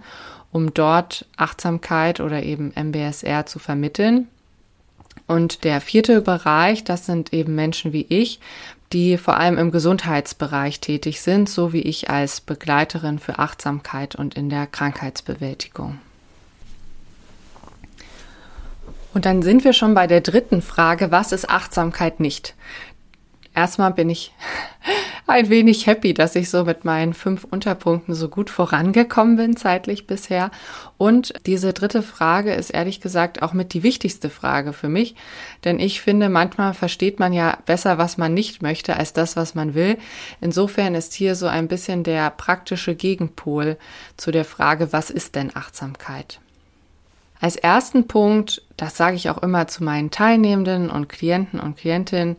um 0.53 0.75
dort 0.75 1.27
Achtsamkeit 1.37 2.21
oder 2.21 2.43
eben 2.43 2.73
MBSR 2.75 3.47
zu 3.47 3.59
vermitteln. 3.59 4.29
Und 5.27 5.65
der 5.65 5.81
vierte 5.81 6.21
Bereich, 6.23 6.83
das 6.85 7.07
sind 7.07 7.33
eben 7.33 7.55
Menschen 7.55 7.93
wie 7.93 8.07
ich, 8.09 8.41
die 8.93 9.17
vor 9.17 9.37
allem 9.37 9.59
im 9.59 9.71
Gesundheitsbereich 9.71 10.81
tätig 10.81 11.21
sind, 11.21 11.49
so 11.49 11.73
wie 11.73 11.83
ich 11.83 12.11
als 12.11 12.41
Begleiterin 12.41 13.21
für 13.21 13.39
Achtsamkeit 13.39 14.17
und 14.17 14.35
in 14.35 14.51
der 14.51 14.67
Krankheitsbewältigung. 14.67 15.99
Und 19.13 19.25
dann 19.25 19.43
sind 19.43 19.65
wir 19.65 19.73
schon 19.73 19.95
bei 19.95 20.07
der 20.07 20.21
dritten 20.21 20.63
Frage, 20.63 21.11
was 21.11 21.33
ist 21.33 21.49
Achtsamkeit 21.49 22.21
nicht? 22.21 22.55
Erstmal 23.55 23.93
bin 23.93 24.09
ich 24.09 24.33
ein 25.27 25.49
wenig 25.49 25.87
happy, 25.87 26.15
dass 26.15 26.35
ich 26.35 26.51
so 26.51 26.65
mit 26.65 26.85
meinen 26.85 27.15
fünf 27.15 27.45
Unterpunkten 27.45 28.15
so 28.15 28.29
gut 28.29 28.51
vorangekommen 28.51 29.37
bin 29.37 29.57
zeitlich 29.57 30.07
bisher. 30.07 30.51
Und 30.99 31.35
diese 31.47 31.73
dritte 31.73 32.03
Frage 32.03 32.53
ist 32.53 32.71
ehrlich 32.71 33.01
gesagt 33.01 33.43
auch 33.43 33.53
mit 33.53 33.73
die 33.73 33.83
wichtigste 33.83 34.31
Frage 34.31 34.73
für 34.73 34.89
mich, 34.89 35.15
denn 35.65 35.79
ich 35.79 36.01
finde, 36.01 36.29
manchmal 36.29 36.75
versteht 36.75 37.19
man 37.19 37.33
ja 37.33 37.59
besser, 37.67 37.99
was 37.99 38.19
man 38.19 38.35
nicht 38.35 38.63
möchte, 38.63 38.97
als 38.97 39.13
das, 39.13 39.37
was 39.37 39.55
man 39.55 39.75
will. 39.75 39.99
Insofern 40.41 40.95
ist 40.95 41.13
hier 41.15 41.35
so 41.35 41.47
ein 41.47 41.69
bisschen 41.69 42.05
der 42.05 42.31
praktische 42.31 42.95
Gegenpol 42.95 43.79
zu 44.17 44.31
der 44.31 44.45
Frage, 44.45 44.93
was 44.93 45.11
ist 45.11 45.35
denn 45.35 45.55
Achtsamkeit? 45.55 46.41
Als 47.41 47.57
ersten 47.57 48.07
Punkt, 48.07 48.63
das 48.77 48.97
sage 48.97 49.17
ich 49.17 49.31
auch 49.31 49.39
immer 49.39 49.67
zu 49.67 49.83
meinen 49.83 50.11
Teilnehmenden 50.11 50.91
und 50.91 51.09
Klienten 51.09 51.59
und 51.59 51.77
Klientinnen, 51.79 52.37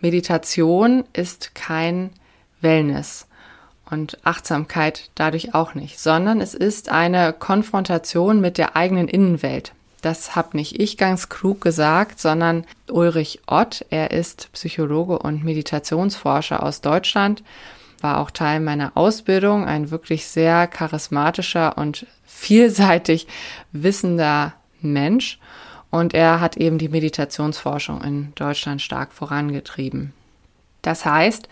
Meditation 0.00 1.04
ist 1.14 1.54
kein 1.54 2.10
Wellness 2.60 3.26
und 3.90 4.18
Achtsamkeit 4.24 5.10
dadurch 5.14 5.54
auch 5.54 5.74
nicht, 5.74 6.00
sondern 6.00 6.40
es 6.40 6.54
ist 6.54 6.90
eine 6.90 7.32
Konfrontation 7.32 8.40
mit 8.40 8.58
der 8.58 8.76
eigenen 8.76 9.08
Innenwelt. 9.08 9.72
Das 10.02 10.34
habe 10.34 10.56
nicht 10.56 10.80
ich 10.80 10.98
ganz 10.98 11.28
klug 11.28 11.60
gesagt, 11.60 12.20
sondern 12.20 12.64
Ulrich 12.90 13.40
Ott. 13.46 13.86
Er 13.90 14.10
ist 14.10 14.50
Psychologe 14.52 15.18
und 15.18 15.44
Meditationsforscher 15.44 16.62
aus 16.62 16.80
Deutschland, 16.80 17.44
war 18.02 18.18
auch 18.18 18.30
Teil 18.30 18.60
meiner 18.60 18.92
Ausbildung, 18.94 19.64
ein 19.64 19.90
wirklich 19.90 20.26
sehr 20.26 20.66
charismatischer 20.66 21.78
und 21.78 22.06
vielseitig 22.24 23.26
wissender 23.72 24.54
Mensch. 24.80 25.38
Und 25.90 26.14
er 26.14 26.40
hat 26.40 26.56
eben 26.56 26.78
die 26.78 26.88
Meditationsforschung 26.88 28.02
in 28.02 28.32
Deutschland 28.34 28.80
stark 28.80 29.12
vorangetrieben. 29.12 30.12
Das 30.80 31.04
heißt, 31.04 31.48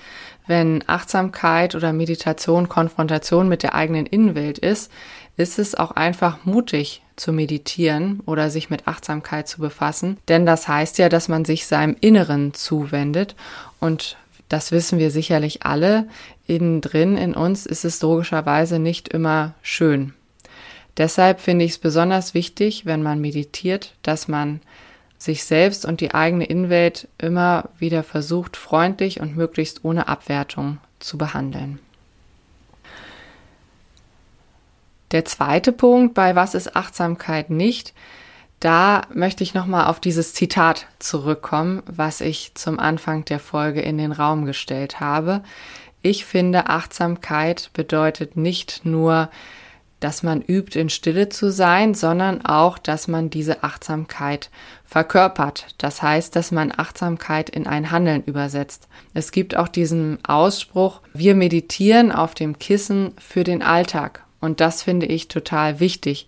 wenn 0.46 0.82
Achtsamkeit 0.88 1.74
oder 1.74 1.92
Meditation 1.92 2.68
Konfrontation 2.68 3.48
mit 3.48 3.62
der 3.62 3.74
eigenen 3.74 4.06
Innenwelt 4.06 4.58
ist, 4.58 4.90
ist 5.36 5.58
es 5.58 5.74
auch 5.74 5.92
einfach 5.92 6.44
mutig 6.44 7.02
zu 7.16 7.32
meditieren 7.32 8.20
oder 8.26 8.50
sich 8.50 8.70
mit 8.70 8.88
Achtsamkeit 8.88 9.46
zu 9.46 9.60
befassen. 9.60 10.18
Denn 10.28 10.46
das 10.46 10.66
heißt 10.66 10.98
ja, 10.98 11.08
dass 11.08 11.28
man 11.28 11.44
sich 11.44 11.66
seinem 11.66 11.96
Inneren 12.00 12.52
zuwendet. 12.54 13.36
Und 13.78 14.16
das 14.50 14.72
wissen 14.72 14.98
wir 14.98 15.12
sicherlich 15.12 15.62
alle. 15.62 16.08
Innen 16.46 16.80
drin 16.80 17.16
in 17.16 17.34
uns 17.34 17.66
ist 17.66 17.84
es 17.84 18.02
logischerweise 18.02 18.80
nicht 18.80 19.08
immer 19.08 19.54
schön. 19.62 20.12
Deshalb 20.96 21.40
finde 21.40 21.64
ich 21.64 21.70
es 21.70 21.78
besonders 21.78 22.34
wichtig, 22.34 22.84
wenn 22.84 23.02
man 23.02 23.20
meditiert, 23.20 23.94
dass 24.02 24.26
man 24.26 24.60
sich 25.18 25.44
selbst 25.44 25.84
und 25.84 26.00
die 26.00 26.14
eigene 26.14 26.46
Innenwelt 26.46 27.06
immer 27.16 27.68
wieder 27.78 28.02
versucht, 28.02 28.56
freundlich 28.56 29.20
und 29.20 29.36
möglichst 29.36 29.84
ohne 29.84 30.08
Abwertung 30.08 30.78
zu 30.98 31.16
behandeln. 31.16 31.78
Der 35.12 35.24
zweite 35.24 35.70
Punkt 35.70 36.14
bei 36.14 36.34
Was 36.34 36.54
ist 36.54 36.74
Achtsamkeit 36.74 37.50
nicht? 37.50 37.94
Da 38.60 39.02
möchte 39.12 39.42
ich 39.42 39.54
nochmal 39.54 39.86
auf 39.86 40.00
dieses 40.00 40.34
Zitat 40.34 40.86
zurückkommen, 40.98 41.82
was 41.86 42.20
ich 42.20 42.54
zum 42.54 42.78
Anfang 42.78 43.24
der 43.24 43.40
Folge 43.40 43.80
in 43.80 43.98
den 43.98 44.12
Raum 44.12 44.44
gestellt 44.44 45.00
habe. 45.00 45.42
Ich 46.02 46.24
finde, 46.24 46.68
Achtsamkeit 46.68 47.70
bedeutet 47.72 48.36
nicht 48.36 48.84
nur 48.84 49.30
dass 50.00 50.22
man 50.22 50.40
übt, 50.40 50.80
in 50.80 50.88
Stille 50.88 51.28
zu 51.28 51.52
sein, 51.52 51.94
sondern 51.94 52.44
auch, 52.44 52.78
dass 52.78 53.06
man 53.06 53.30
diese 53.30 53.62
Achtsamkeit 53.62 54.50
verkörpert. 54.84 55.66
Das 55.78 56.02
heißt, 56.02 56.34
dass 56.34 56.50
man 56.50 56.72
Achtsamkeit 56.74 57.50
in 57.50 57.66
ein 57.66 57.90
Handeln 57.90 58.24
übersetzt. 58.24 58.88
Es 59.12 59.30
gibt 59.30 59.56
auch 59.56 59.68
diesen 59.68 60.18
Ausspruch, 60.24 61.02
wir 61.12 61.34
meditieren 61.34 62.12
auf 62.12 62.34
dem 62.34 62.58
Kissen 62.58 63.12
für 63.18 63.44
den 63.44 63.62
Alltag. 63.62 64.24
Und 64.40 64.60
das 64.60 64.82
finde 64.82 65.06
ich 65.06 65.28
total 65.28 65.80
wichtig. 65.80 66.26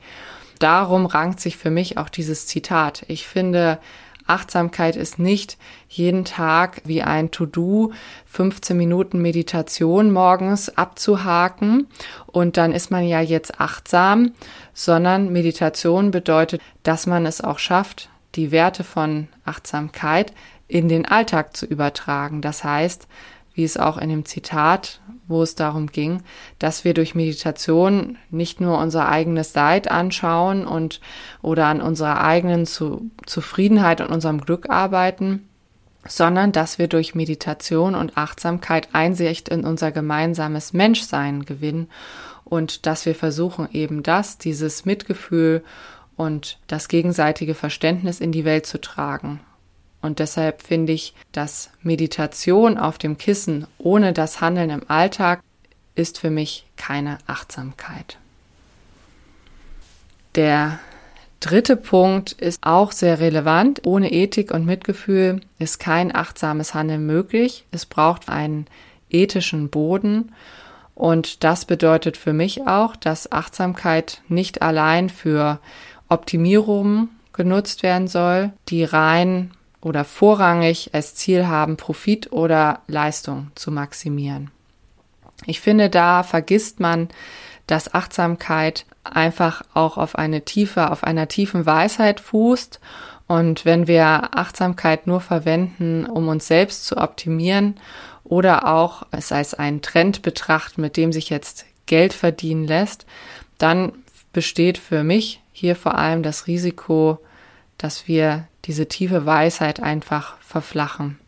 Darum 0.63 1.07
rankt 1.07 1.41
sich 1.41 1.57
für 1.57 1.71
mich 1.71 1.99
auch 1.99 2.09
dieses 2.09 2.47
Zitat. 2.47 3.05
Ich 3.09 3.27
finde, 3.27 3.81
Achtsamkeit 4.29 4.95
ist 4.95 5.19
nicht 5.19 5.59
jeden 5.89 6.25
Tag 6.25 6.83
wie 6.85 7.03
ein 7.03 7.33
To-Do 7.33 7.93
15 8.27 8.77
Minuten 8.77 9.21
Meditation 9.21 10.13
morgens 10.13 10.69
abzuhaken 10.79 11.89
und 12.27 12.57
dann 12.59 12.71
ist 12.71 12.93
man 12.93 13.05
ja 13.05 13.21
jetzt 13.21 13.61
achtsam, 13.61 14.35
sondern 14.73 15.33
Meditation 15.33 16.13
bedeutet, 16.13 16.63
dass 16.85 17.09
man 17.09 17.27
es 17.27 17.41
auch 17.41 17.59
schafft, 17.59 18.09
die 18.37 18.53
Werte 18.53 18.85
von 18.85 19.27
Achtsamkeit 19.45 20.33
in 20.69 20.89
den 20.89 21.07
Alltag 21.07 21.57
zu 21.57 21.67
übertragen. 21.67 22.41
Das 22.41 22.63
heißt, 22.63 23.09
wie 23.53 23.65
es 23.65 23.77
auch 23.77 23.99
in 23.99 24.11
dem 24.11 24.25
Zitat 24.27 25.01
wo 25.33 25.43
es 25.43 25.55
darum 25.55 25.89
ging, 25.89 26.23
dass 26.59 26.85
wir 26.85 26.95
durch 26.95 27.15
Meditation 27.15 28.19
nicht 28.31 28.61
nur 28.61 28.79
unser 28.79 29.09
eigenes 29.09 29.55
Leid 29.55 29.91
anschauen 29.91 30.67
und 30.67 31.01
oder 31.43 31.67
an 31.67 31.81
unserer 31.81 32.23
eigenen 32.23 32.67
Zu 32.67 33.11
Zufriedenheit 33.27 34.01
und 34.01 34.09
unserem 34.09 34.41
Glück 34.41 34.71
arbeiten, 34.71 35.49
sondern 36.07 36.53
dass 36.53 36.79
wir 36.79 36.89
durch 36.89 37.15
Meditation 37.15 37.95
und 37.95 38.17
Achtsamkeit 38.17 38.89
Einsicht 38.93 39.49
in 39.49 39.65
unser 39.65 39.93
gemeinsames 39.93 40.73
Menschsein 40.73 41.45
gewinnen 41.45 41.89
und 42.45 42.87
dass 42.87 43.07
wir 43.07 43.15
versuchen 43.15 43.69
eben 43.73 44.03
das, 44.03 44.39
dieses 44.39 44.85
Mitgefühl 44.85 45.65
und 46.17 46.59
das 46.67 46.89
gegenseitige 46.89 47.55
Verständnis 47.55 48.21
in 48.21 48.33
die 48.33 48.45
Welt 48.45 48.67
zu 48.67 48.81
tragen. 48.81 49.41
Und 50.03 50.19
deshalb 50.19 50.63
finde 50.63 50.93
ich, 50.93 51.15
dass 51.31 51.71
Meditation 51.83 52.77
auf 52.77 52.99
dem 52.99 53.17
Kissen 53.17 53.67
ohne 53.79 54.13
das 54.13 54.41
Handeln 54.41 54.71
im 54.71 54.91
Alltag 54.91 55.41
ist 55.95 56.19
für 56.19 56.31
mich 56.31 56.67
keine 56.77 57.19
Achtsamkeit. 57.27 58.19
Der 60.35 60.81
dritte 61.41 61.77
Punkt 61.77 62.33
ist 62.33 62.61
auch 62.63 62.93
sehr 62.93 63.21
relevant. 63.21 63.83
Ohne 63.87 64.13
Ethik 64.13 64.53
und 64.53 64.67
Mitgefühl 64.67 65.41
ist 65.59 65.79
kein 65.79 66.15
achtsames 66.15 66.75
Handeln 66.75 67.07
möglich. 67.07 67.65
Es 67.71 67.87
braucht 67.87 68.29
einen 68.29 68.67
ethischen 69.11 69.69
Boden. 69.69 70.33
Und 70.95 71.45
das 71.45 71.65
bedeutet 71.65 72.17
für 72.17 72.33
mich 72.33 72.67
auch, 72.67 72.97
dass 72.97 73.31
Achtsamkeit 73.31 74.23
nicht 74.29 74.63
allein 74.63 75.11
für 75.11 75.59
Optimierung 76.09 77.09
genutzt 77.33 77.83
werden 77.83 78.09
soll, 78.09 78.53
die 78.69 78.85
rein 78.85 79.53
oder 79.83 80.05
vorrangig 80.05 80.91
als 80.93 81.15
Ziel 81.15 81.47
haben, 81.47 81.77
Profit 81.77 82.33
oder 82.33 82.81
Leistung 82.87 83.51
zu 83.55 83.71
maximieren. 83.71 84.51
Ich 85.47 85.61
finde, 85.61 85.91
da 85.91 86.23
vergisst 86.23 86.81
man, 86.81 87.09
dass 87.67 87.93
Achtsamkeit 87.93 88.87
einfach 89.05 89.63
auch 89.75 89.99
auf 89.99 90.17
eine 90.17 90.45
tiefe, 90.45 90.91
auf 90.91 91.05
einer 91.05 91.29
tiefen 91.29 91.67
Weisheit 91.67 92.21
fußt. 92.21 92.81
Und 93.27 93.65
wenn 93.65 93.87
wir 93.87 94.37
Achtsamkeit 94.37 95.07
nur 95.07 95.21
verwenden, 95.21 96.07
um 96.07 96.29
uns 96.29 96.47
selbst 96.47 96.87
zu 96.87 96.97
optimieren 96.97 97.77
oder 98.25 98.69
auch 98.69 99.05
es 99.11 99.33
als 99.33 99.55
einen 99.55 99.83
Trend 99.83 100.23
betrachten, 100.23 100.81
mit 100.81 100.97
dem 100.97 101.13
sich 101.13 101.31
jetzt 101.31 101.67
Geld 101.87 102.13
verdienen 102.13 102.67
lässt, 102.67 103.07
dann 103.59 103.93
besteht 104.33 104.79
für 104.79 105.03
mich 105.03 105.41
hier 105.53 105.77
vor 105.77 105.97
allem 105.97 106.23
das 106.23 106.47
Risiko, 106.47 107.19
dass 107.83 108.07
wir 108.07 108.47
diese 108.65 108.87
tiefe 108.87 109.27
Weisheit 109.27 109.83
einfach 109.83 110.37
verflachen. 110.41 111.19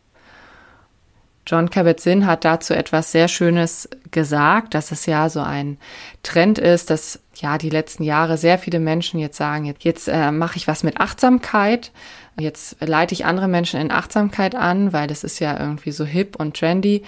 John 1.47 1.69
Kabat-Zinn 1.69 2.27
hat 2.27 2.45
dazu 2.45 2.73
etwas 2.73 3.13
sehr 3.13 3.29
Schönes 3.29 3.89
gesagt, 4.11 4.73
dass 4.73 4.93
es 4.93 5.05
ja 5.05 5.29
so 5.29 5.41
ein 5.41 5.77
Trend 6.23 6.59
ist, 6.59 6.89
dass 6.89 7.21
ja 7.35 7.59
die 7.59 7.69
letzten 7.69 8.03
Jahre 8.03 8.39
sehr 8.39 8.59
viele 8.59 8.81
Menschen 8.81 9.21
jetzt 9.21 9.37
sagen, 9.37 9.67
jetzt, 9.67 9.85
jetzt 9.85 10.09
äh, 10.09 10.31
mache 10.31 10.57
ich 10.57 10.69
was 10.69 10.85
mit 10.85 11.01
Achtsamkeit, 11.01 11.93
jetzt 12.39 12.77
leite 12.81 13.13
ich 13.13 13.27
andere 13.27 13.49
Menschen 13.49 13.81
in 13.81 13.91
Achtsamkeit 13.91 14.55
an, 14.55 14.93
weil 14.93 15.07
das 15.07 15.23
ist 15.23 15.39
ja 15.39 15.59
irgendwie 15.59 15.93
so 15.93 16.05
hip 16.05 16.37
und 16.37 16.57
trendy. 16.57 17.03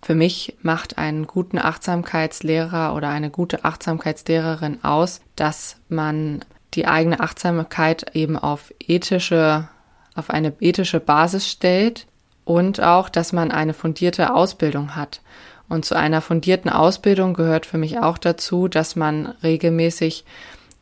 Für 0.00 0.14
mich 0.14 0.56
macht 0.62 0.96
einen 0.96 1.26
guten 1.26 1.58
Achtsamkeitslehrer 1.58 2.94
oder 2.94 3.08
eine 3.08 3.30
gute 3.30 3.64
Achtsamkeitslehrerin 3.64 4.82
aus, 4.84 5.20
dass 5.36 5.76
man 5.88 6.44
die 6.74 6.86
eigene 6.86 7.20
Achtsamkeit 7.20 8.14
eben 8.14 8.38
auf 8.38 8.72
ethische, 8.80 9.68
auf 10.14 10.30
eine 10.30 10.52
ethische 10.60 11.00
Basis 11.00 11.50
stellt 11.50 12.06
und 12.44 12.80
auch, 12.80 13.08
dass 13.08 13.32
man 13.32 13.50
eine 13.50 13.74
fundierte 13.74 14.34
Ausbildung 14.34 14.96
hat. 14.96 15.20
Und 15.68 15.84
zu 15.84 15.94
einer 15.96 16.20
fundierten 16.20 16.70
Ausbildung 16.70 17.34
gehört 17.34 17.66
für 17.66 17.78
mich 17.78 17.98
auch 17.98 18.18
dazu, 18.18 18.68
dass 18.68 18.96
man 18.96 19.26
regelmäßig 19.42 20.24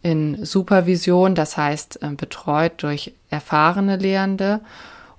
in 0.03 0.45
Supervision, 0.45 1.35
das 1.35 1.57
heißt 1.57 2.03
äh, 2.03 2.09
betreut 2.17 2.83
durch 2.83 3.15
erfahrene 3.31 3.97
Lehrende 3.97 4.61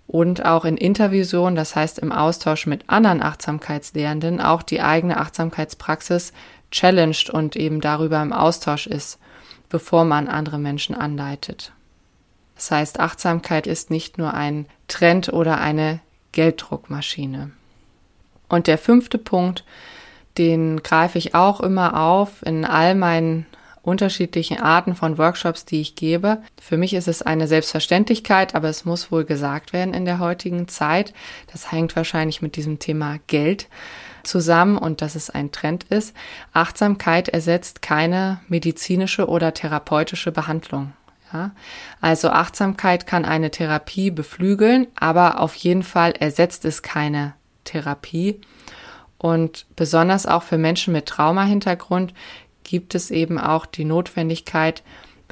und 0.08 0.46
auch 0.46 0.66
in 0.66 0.76
Intervision, 0.76 1.56
das 1.56 1.76
heißt 1.76 2.00
im 2.00 2.12
Austausch 2.12 2.68
mit 2.68 2.90
anderen 2.90 3.24
Achtsamkeitslehrenden, 3.24 4.42
auch 4.42 4.62
die 4.62 4.82
eigene 4.82 5.18
Achtsamkeitspraxis 5.18 6.34
challenged 6.72 7.30
und 7.30 7.56
eben 7.56 7.80
darüber 7.80 8.22
im 8.22 8.34
Austausch 8.34 8.88
ist, 8.88 9.20
bevor 9.74 10.06
man 10.06 10.28
andere 10.28 10.60
Menschen 10.60 10.94
anleitet. 10.94 11.72
Das 12.54 12.70
heißt, 12.70 13.00
Achtsamkeit 13.00 13.66
ist 13.66 13.90
nicht 13.90 14.20
nur 14.20 14.36
ein 14.36 14.68
Trend 14.88 15.34
oder 15.34 15.60
eine 15.60 16.00
Gelddruckmaschine. 16.32 17.50
Und 18.48 18.68
der 18.68 18.78
fünfte 18.78 19.18
Punkt, 19.18 19.66
den 20.38 20.84
greife 20.84 21.18
ich 21.18 21.34
auch 21.34 21.60
immer 21.60 22.00
auf 22.00 22.46
in 22.46 22.66
all 22.66 22.94
meinen 22.94 23.48
unterschiedlichen 23.82 24.60
Arten 24.60 24.94
von 24.94 25.18
Workshops, 25.18 25.66
die 25.66 25.82
ich 25.82 25.96
gebe. 25.96 26.44
Für 26.62 26.78
mich 26.78 26.94
ist 26.94 27.08
es 27.08 27.24
eine 27.24 27.48
Selbstverständlichkeit, 27.48 28.54
aber 28.54 28.70
es 28.70 28.86
muss 28.86 29.12
wohl 29.12 29.26
gesagt 29.26 29.74
werden 29.74 29.96
in 29.96 30.06
der 30.06 30.20
heutigen 30.20 30.68
Zeit. 30.68 31.16
Das 31.52 31.72
hängt 31.72 31.96
wahrscheinlich 31.96 32.44
mit 32.44 32.58
diesem 32.58 32.78
Thema 32.78 33.18
Geld 33.26 33.68
zusammen 34.24 34.78
und 34.78 35.02
dass 35.02 35.16
es 35.16 35.30
ein 35.30 35.52
Trend 35.52 35.84
ist. 35.86 36.16
Achtsamkeit 36.54 37.30
ersetzt 37.30 37.82
keine 37.82 38.40
medizinische 38.48 39.28
oder 39.28 39.54
therapeutische 39.54 40.32
Behandlung. 40.32 40.94
Ja? 41.32 41.52
Also 42.02 42.30
Achtsamkeit 42.30 43.06
kann 43.08 43.26
eine 43.26 43.52
Therapie 43.52 44.12
beflügeln, 44.12 44.88
aber 44.96 45.40
auf 45.40 45.56
jeden 45.56 45.84
Fall 45.84 46.14
ersetzt 46.14 46.66
es 46.66 46.82
keine 46.82 47.34
Therapie. 47.64 48.40
Und 49.18 49.66
besonders 49.76 50.26
auch 50.26 50.44
für 50.44 50.58
Menschen 50.58 50.94
mit 50.94 51.06
Traumahintergrund 51.06 52.14
gibt 52.64 52.96
es 52.96 53.12
eben 53.12 53.40
auch 53.40 53.66
die 53.66 53.86
Notwendigkeit, 53.86 54.84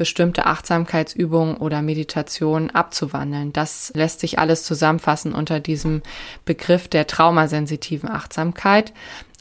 bestimmte 0.01 0.47
Achtsamkeitsübungen 0.47 1.57
oder 1.57 1.83
Meditationen 1.83 2.71
abzuwandeln. 2.71 3.53
Das 3.53 3.91
lässt 3.93 4.19
sich 4.19 4.39
alles 4.39 4.63
zusammenfassen 4.63 5.31
unter 5.31 5.59
diesem 5.59 6.01
Begriff 6.43 6.87
der 6.87 7.05
traumasensitiven 7.05 8.09
Achtsamkeit. 8.09 8.93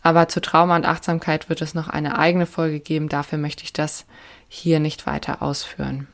Aber 0.02 0.28
zu 0.28 0.42
Trauma 0.42 0.76
und 0.76 0.84
Achtsamkeit 0.84 1.48
wird 1.48 1.62
es 1.62 1.72
noch 1.72 1.88
eine 1.88 2.18
eigene 2.18 2.44
Folge 2.44 2.78
geben. 2.78 3.08
Dafür 3.08 3.38
möchte 3.38 3.64
ich 3.64 3.72
das 3.72 4.04
hier 4.48 4.80
nicht 4.80 5.06
weiter 5.06 5.40
ausführen. 5.40 6.08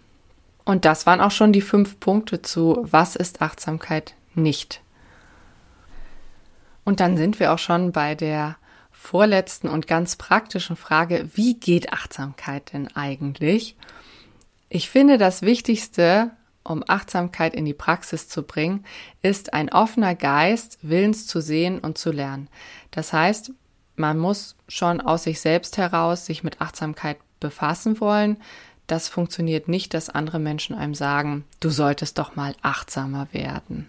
Und 0.64 0.84
das 0.84 1.06
waren 1.06 1.20
auch 1.20 1.32
schon 1.32 1.52
die 1.52 1.60
fünf 1.60 1.98
Punkte 1.98 2.40
zu 2.40 2.86
Was 2.88 3.16
ist 3.16 3.42
Achtsamkeit 3.42 4.14
nicht? 4.36 4.80
Und 6.84 7.00
dann 7.00 7.16
sind 7.16 7.40
wir 7.40 7.52
auch 7.52 7.58
schon 7.58 7.90
bei 7.90 8.14
der 8.14 8.58
vorletzten 8.92 9.68
und 9.68 9.88
ganz 9.88 10.14
praktischen 10.14 10.76
Frage, 10.76 11.30
wie 11.34 11.54
geht 11.54 11.92
Achtsamkeit 11.92 12.72
denn 12.72 12.86
eigentlich? 12.94 13.74
Ich 14.68 14.90
finde, 14.90 15.18
das 15.18 15.42
Wichtigste, 15.42 16.32
um 16.64 16.82
Achtsamkeit 16.86 17.54
in 17.54 17.64
die 17.64 17.74
Praxis 17.74 18.28
zu 18.28 18.42
bringen, 18.42 18.84
ist 19.22 19.54
ein 19.54 19.72
offener 19.72 20.14
Geist, 20.14 20.78
willens 20.82 21.26
zu 21.26 21.40
sehen 21.40 21.78
und 21.78 21.98
zu 21.98 22.10
lernen. 22.10 22.48
Das 22.90 23.12
heißt, 23.12 23.52
man 23.94 24.18
muss 24.18 24.56
schon 24.68 25.00
aus 25.00 25.24
sich 25.24 25.40
selbst 25.40 25.78
heraus 25.78 26.26
sich 26.26 26.42
mit 26.42 26.60
Achtsamkeit 26.60 27.18
befassen 27.40 28.00
wollen, 28.00 28.38
das 28.86 29.08
funktioniert 29.08 29.66
nicht, 29.68 29.94
dass 29.94 30.10
andere 30.10 30.38
Menschen 30.38 30.76
einem 30.76 30.94
sagen, 30.94 31.44
du 31.60 31.70
solltest 31.70 32.18
doch 32.18 32.36
mal 32.36 32.54
achtsamer 32.62 33.26
werden. 33.32 33.88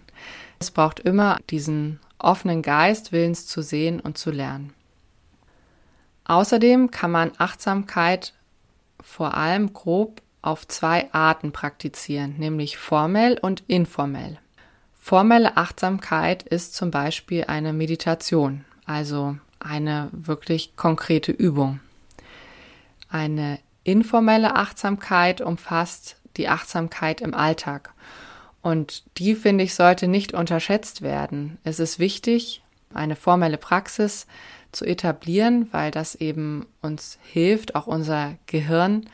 Es 0.59 0.71
braucht 0.71 0.99
immer 0.99 1.37
diesen 1.51 1.99
offenen 2.17 2.63
Geist, 2.63 3.11
Willens 3.11 3.45
zu 3.45 3.61
sehen 3.61 3.99
und 3.99 4.17
zu 4.17 4.31
lernen. 4.31 4.73
Außerdem 6.25 6.89
kann 6.89 7.11
man 7.11 7.31
Achtsamkeit 7.37 8.33
vor 8.99 9.35
allem 9.35 9.71
grob 9.71 10.21
auf 10.47 10.67
zwei 10.67 11.11
Arten 11.13 11.51
praktizieren, 11.51 12.35
nämlich 12.37 12.77
formell 12.77 13.37
und 13.39 13.63
informell. 13.67 14.39
Formelle 14.97 15.57
Achtsamkeit 15.57 16.43
ist 16.43 16.73
zum 16.73 16.89
Beispiel 16.89 17.45
eine 17.47 17.73
Meditation, 17.73 18.63
also 18.85 19.37
eine 19.59 20.09
wirklich 20.13 20.75
konkrete 20.77 21.33
Übung. 21.33 21.81
Eine 23.09 23.59
informelle 23.83 24.55
Achtsamkeit 24.55 25.41
umfasst 25.41 26.15
die 26.37 26.47
Achtsamkeit 26.47 27.19
im 27.19 27.33
Alltag. 27.33 27.93
Und 28.61 29.03
die, 29.17 29.35
finde 29.35 29.65
ich, 29.65 29.75
sollte 29.75 30.07
nicht 30.07 30.33
unterschätzt 30.33 31.01
werden. 31.01 31.57
Es 31.63 31.79
ist 31.79 31.99
wichtig, 31.99 32.61
eine 32.93 33.15
formelle 33.15 33.57
Praxis 33.57 34.27
zu 34.71 34.85
etablieren, 34.85 35.67
weil 35.71 35.91
das 35.91 36.15
eben 36.15 36.65
uns 36.81 37.17
hilft, 37.23 37.75
auch 37.75 37.87
unser 37.87 38.35
Gehirn 38.45 39.05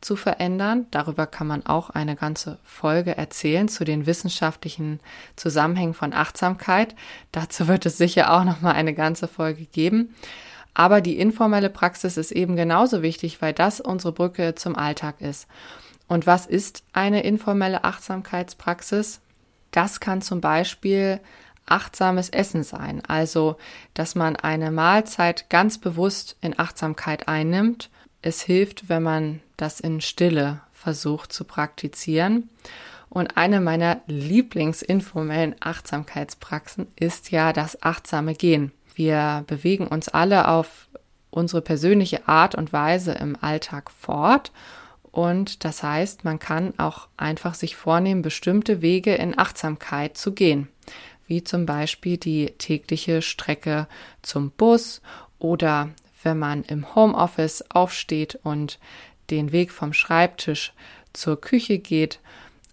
zu 0.00 0.16
verändern. 0.16 0.86
Darüber 0.90 1.26
kann 1.26 1.46
man 1.46 1.66
auch 1.66 1.90
eine 1.90 2.16
ganze 2.16 2.58
Folge 2.62 3.16
erzählen 3.16 3.68
zu 3.68 3.84
den 3.84 4.06
wissenschaftlichen 4.06 5.00
Zusammenhängen 5.36 5.94
von 5.94 6.12
Achtsamkeit. 6.12 6.94
Dazu 7.32 7.68
wird 7.68 7.86
es 7.86 7.98
sicher 7.98 8.32
auch 8.32 8.44
noch 8.44 8.60
mal 8.60 8.72
eine 8.72 8.94
ganze 8.94 9.28
Folge 9.28 9.64
geben. 9.64 10.14
Aber 10.74 11.00
die 11.00 11.18
informelle 11.18 11.70
Praxis 11.70 12.16
ist 12.16 12.30
eben 12.30 12.54
genauso 12.54 13.02
wichtig, 13.02 13.42
weil 13.42 13.52
das 13.52 13.80
unsere 13.80 14.12
Brücke 14.12 14.54
zum 14.54 14.76
Alltag 14.76 15.20
ist. 15.20 15.48
Und 16.06 16.26
was 16.26 16.46
ist 16.46 16.84
eine 16.92 17.22
informelle 17.22 17.84
Achtsamkeitspraxis? 17.84 19.20
Das 19.72 20.00
kann 20.00 20.22
zum 20.22 20.40
Beispiel 20.40 21.20
achtsames 21.66 22.30
Essen 22.30 22.62
sein, 22.62 23.02
also 23.06 23.56
dass 23.94 24.14
man 24.14 24.36
eine 24.36 24.70
Mahlzeit 24.70 25.50
ganz 25.50 25.78
bewusst 25.78 26.36
in 26.40 26.58
Achtsamkeit 26.58 27.28
einnimmt. 27.28 27.90
Es 28.22 28.42
hilft, 28.42 28.88
wenn 28.88 29.02
man 29.02 29.40
das 29.56 29.80
in 29.80 30.00
Stille 30.00 30.60
versucht 30.72 31.32
zu 31.32 31.44
praktizieren. 31.44 32.48
Und 33.08 33.36
eine 33.36 33.60
meiner 33.60 34.02
Lieblingsinformellen 34.06 35.56
Achtsamkeitspraxen 35.60 36.88
ist 36.96 37.30
ja 37.30 37.52
das 37.52 37.82
achtsame 37.82 38.34
Gehen. 38.34 38.72
Wir 38.94 39.44
bewegen 39.46 39.86
uns 39.86 40.08
alle 40.08 40.48
auf 40.48 40.88
unsere 41.30 41.62
persönliche 41.62 42.28
Art 42.28 42.54
und 42.54 42.72
Weise 42.72 43.12
im 43.12 43.36
Alltag 43.40 43.90
fort. 43.90 44.52
Und 45.10 45.64
das 45.64 45.82
heißt, 45.82 46.24
man 46.24 46.38
kann 46.38 46.74
auch 46.78 47.08
einfach 47.16 47.54
sich 47.54 47.76
vornehmen, 47.76 48.22
bestimmte 48.22 48.82
Wege 48.82 49.14
in 49.14 49.38
Achtsamkeit 49.38 50.18
zu 50.18 50.32
gehen, 50.32 50.68
wie 51.26 51.42
zum 51.44 51.64
Beispiel 51.64 52.18
die 52.18 52.46
tägliche 52.58 53.22
Strecke 53.22 53.88
zum 54.22 54.50
Bus 54.50 55.00
oder 55.38 55.90
wenn 56.22 56.38
man 56.38 56.62
im 56.64 56.94
Homeoffice 56.94 57.64
aufsteht 57.70 58.38
und 58.42 58.78
den 59.30 59.52
Weg 59.52 59.70
vom 59.70 59.92
Schreibtisch 59.92 60.72
zur 61.12 61.40
Küche 61.40 61.78
geht. 61.78 62.20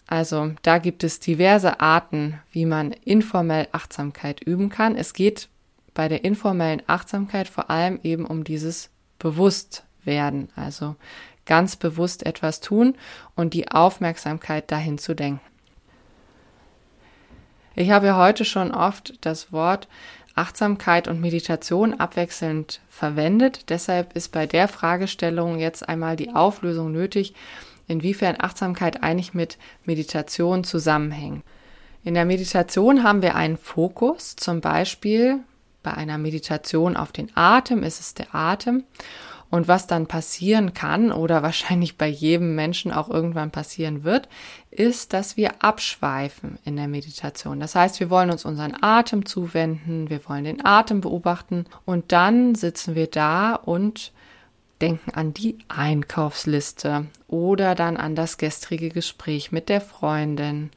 Also 0.08 0.53
da 0.62 0.77
gibt 0.77 1.03
es 1.03 1.19
diverse 1.19 1.79
Arten, 1.79 2.39
wie 2.51 2.65
man 2.65 2.91
informell 2.91 3.67
Achtsamkeit 3.71 4.41
üben 4.41 4.69
kann. 4.69 4.95
Es 4.95 5.13
geht 5.13 5.49
bei 5.93 6.08
der 6.08 6.23
informellen 6.23 6.84
Achtsamkeit 6.88 7.47
vor 7.47 7.69
allem 7.69 7.99
eben 8.03 8.25
um 8.25 8.43
dieses 8.43 8.89
Bewusstwerden, 9.17 10.49
also 10.55 10.95
ganz 11.45 11.75
bewusst 11.75 12.25
etwas 12.25 12.60
tun 12.60 12.95
und 13.36 13.53
die 13.53 13.71
Aufmerksamkeit 13.71 14.71
dahin 14.71 14.97
zu 14.97 15.15
denken. 15.15 15.41
Ich 17.75 17.91
habe 17.91 18.08
ja 18.08 18.17
heute 18.17 18.45
schon 18.45 18.71
oft 18.71 19.13
das 19.21 19.51
Wort 19.51 19.88
Achtsamkeit 20.36 21.08
und 21.08 21.21
Meditation 21.21 21.93
abwechselnd 22.00 22.82
verwendet. 22.89 23.69
Deshalb 23.69 24.15
ist 24.15 24.32
bei 24.32 24.45
der 24.45 24.67
Fragestellung 24.67 25.58
jetzt 25.58 25.88
einmal 25.88 26.15
die 26.15 26.36
Auflösung 26.36 26.91
nötig, 26.91 27.34
inwiefern 27.88 28.36
Achtsamkeit 28.39 29.02
eigentlich 29.02 29.34
mit 29.34 29.58
Meditation 29.86 30.63
zusammenhängt. 30.63 31.43
In 32.04 32.13
der 32.13 32.26
Meditation 32.26 33.04
haben 33.04 33.21
wir 33.21 33.36
einen 33.36 33.58
Fokus, 33.58 34.36
zum 34.36 34.62
Beispiel 34.62 35.39
bei 35.86 35.93
einer 35.93 36.17
Meditation 36.17 36.98
auf 36.98 37.12
den 37.12 37.32
Atem 37.36 37.84
ist 37.84 38.00
es 38.00 38.15
der 38.15 38.34
Atem. 38.34 38.84
Und 39.49 39.67
was 39.67 39.88
dann 39.88 40.08
passieren 40.08 40.73
kann 40.73 41.12
oder 41.12 41.43
wahrscheinlich 41.43 41.97
bei 41.97 42.08
jedem 42.08 42.55
Menschen 42.55 42.91
auch 42.91 43.10
irgendwann 43.10 43.51
passieren 43.51 44.03
wird, 44.03 44.27
ist, 44.71 45.13
dass 45.13 45.38
wir 45.38 45.63
abschweifen 45.63 46.58
in 46.65 46.75
der 46.75 46.88
Meditation. 46.88 47.60
Das 47.60 47.75
heißt, 47.75 47.99
wir 47.99 48.10
wollen 48.10 48.31
uns 48.31 48.43
unseren 48.43 48.75
Atem 48.81 49.25
zuwenden, 49.25 50.10
wir 50.10 50.27
wollen 50.27 50.43
den 50.43 50.65
Atem 50.65 51.01
beobachten 51.01 51.65
und 51.86 52.12
dann 52.12 52.55
sitzen 52.55 52.95
wir 52.95 53.08
da 53.08 53.53
und 53.53 54.12
denken 54.81 55.12
an 55.12 55.34
die 55.34 55.58
Einkaufsliste 55.69 57.05
oder 57.27 57.75
dann 57.75 57.97
an 57.97 58.15
das 58.15 58.38
gestrige 58.38 58.89
Gespräch 58.89 59.51
mit 59.51 59.69
der 59.69 59.81
Freundin. 59.81 60.71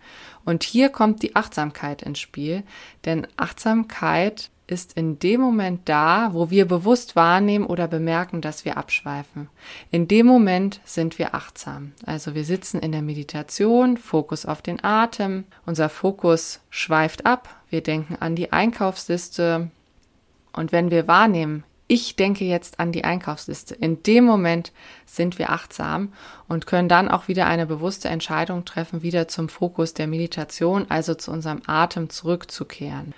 Und 0.44 0.62
hier 0.62 0.88
kommt 0.88 1.22
die 1.22 1.36
Achtsamkeit 1.36 2.02
ins 2.02 2.20
Spiel, 2.20 2.62
denn 3.04 3.26
Achtsamkeit 3.36 4.50
ist 4.70 4.92
in 4.92 5.18
dem 5.18 5.40
Moment 5.40 5.88
da, 5.88 6.30
wo 6.32 6.50
wir 6.50 6.66
bewusst 6.66 7.16
wahrnehmen 7.16 7.66
oder 7.66 7.88
bemerken, 7.88 8.40
dass 8.40 8.64
wir 8.64 8.76
abschweifen. 8.76 9.48
In 9.90 10.08
dem 10.08 10.26
Moment 10.26 10.80
sind 10.84 11.18
wir 11.18 11.34
achtsam. 11.34 11.92
Also 12.04 12.34
wir 12.34 12.44
sitzen 12.44 12.78
in 12.80 12.92
der 12.92 13.02
Meditation, 13.02 13.96
Fokus 13.96 14.46
auf 14.46 14.62
den 14.62 14.82
Atem, 14.84 15.44
unser 15.66 15.88
Fokus 15.88 16.60
schweift 16.70 17.26
ab, 17.26 17.48
wir 17.70 17.82
denken 17.82 18.16
an 18.20 18.36
die 18.36 18.52
Einkaufsliste 18.52 19.70
und 20.52 20.72
wenn 20.72 20.90
wir 20.90 21.08
wahrnehmen, 21.08 21.64
ich 21.90 22.16
denke 22.16 22.44
jetzt 22.44 22.80
an 22.80 22.92
die 22.92 23.04
Einkaufsliste. 23.04 23.74
In 23.74 24.02
dem 24.02 24.24
Moment 24.24 24.72
sind 25.06 25.38
wir 25.38 25.50
achtsam 25.50 26.12
und 26.46 26.66
können 26.66 26.88
dann 26.88 27.08
auch 27.08 27.28
wieder 27.28 27.46
eine 27.46 27.64
bewusste 27.64 28.08
Entscheidung 28.08 28.66
treffen, 28.66 29.02
wieder 29.02 29.26
zum 29.26 29.48
Fokus 29.48 29.94
der 29.94 30.06
Meditation, 30.06 30.84
also 30.90 31.14
zu 31.14 31.30
unserem 31.30 31.62
Atem 31.66 32.10
zurückzukehren. 32.10 33.14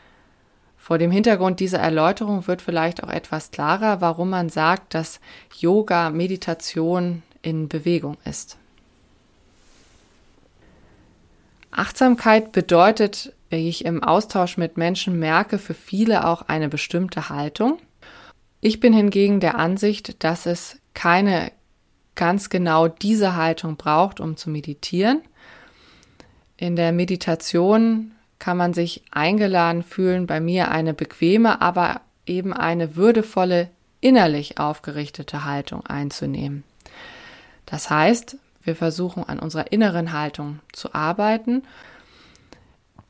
Vor 0.81 0.97
dem 0.97 1.11
Hintergrund 1.11 1.61
dieser 1.61 1.79
Erläuterung 1.79 2.47
wird 2.47 2.63
vielleicht 2.63 3.05
auch 3.05 3.11
etwas 3.11 3.51
klarer, 3.51 4.01
warum 4.01 4.31
man 4.31 4.49
sagt, 4.49 4.95
dass 4.95 5.21
Yoga 5.59 6.09
Meditation 6.09 7.23
in 7.43 7.69
Bewegung 7.69 8.17
ist. 8.25 8.57
Achtsamkeit 11.71 12.53
bedeutet, 12.53 13.35
wie 13.51 13.69
ich 13.69 13.85
im 13.85 14.03
Austausch 14.03 14.57
mit 14.57 14.79
Menschen 14.79 15.19
merke, 15.19 15.59
für 15.59 15.75
viele 15.75 16.27
auch 16.27 16.43
eine 16.49 16.71
bestimmte 16.71 17.29
Haltung. 17.29 17.79
Ich 18.63 18.81
bin 18.81 18.95
hingegen 18.95 19.39
der 19.39 19.59
Ansicht, 19.59 20.25
dass 20.25 20.47
es 20.47 20.79
keine 20.95 21.53
ganz 22.15 22.49
genau 22.49 22.89
diese 22.89 23.37
Haltung 23.37 23.77
braucht, 23.77 24.19
um 24.19 24.39
zu 24.39 24.49
meditieren. 24.49 25.21
In 26.57 26.75
der 26.75 26.93
Meditation 26.93 28.13
kann 28.41 28.57
man 28.57 28.75
sich 28.75 29.05
eingeladen 29.13 29.85
fühlen, 29.85 30.27
bei 30.27 30.41
mir 30.41 30.73
eine 30.73 30.95
bequeme, 30.95 31.63
aber 31.63 32.01
eben 32.27 32.53
eine 32.53 32.97
würdevolle, 32.97 33.69
innerlich 34.01 34.59
aufgerichtete 34.59 35.45
Haltung 35.45 35.87
einzunehmen. 35.87 36.65
Das 37.67 37.91
heißt, 37.91 38.39
wir 38.63 38.75
versuchen 38.75 39.25
an 39.25 39.39
unserer 39.39 39.73
inneren 39.73 40.13
Haltung 40.13 40.61
zu 40.73 40.95
arbeiten. 40.95 41.63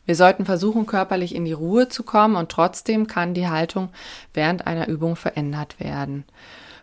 Wir 0.04 0.16
sollten 0.16 0.44
versuchen, 0.44 0.86
körperlich 0.86 1.34
in 1.34 1.44
die 1.44 1.52
Ruhe 1.52 1.88
zu 1.88 2.02
kommen 2.02 2.34
und 2.34 2.50
trotzdem 2.50 3.06
kann 3.06 3.32
die 3.32 3.48
Haltung 3.48 3.90
während 4.34 4.66
einer 4.66 4.88
Übung 4.88 5.14
verändert 5.14 5.78
werden. 5.78 6.24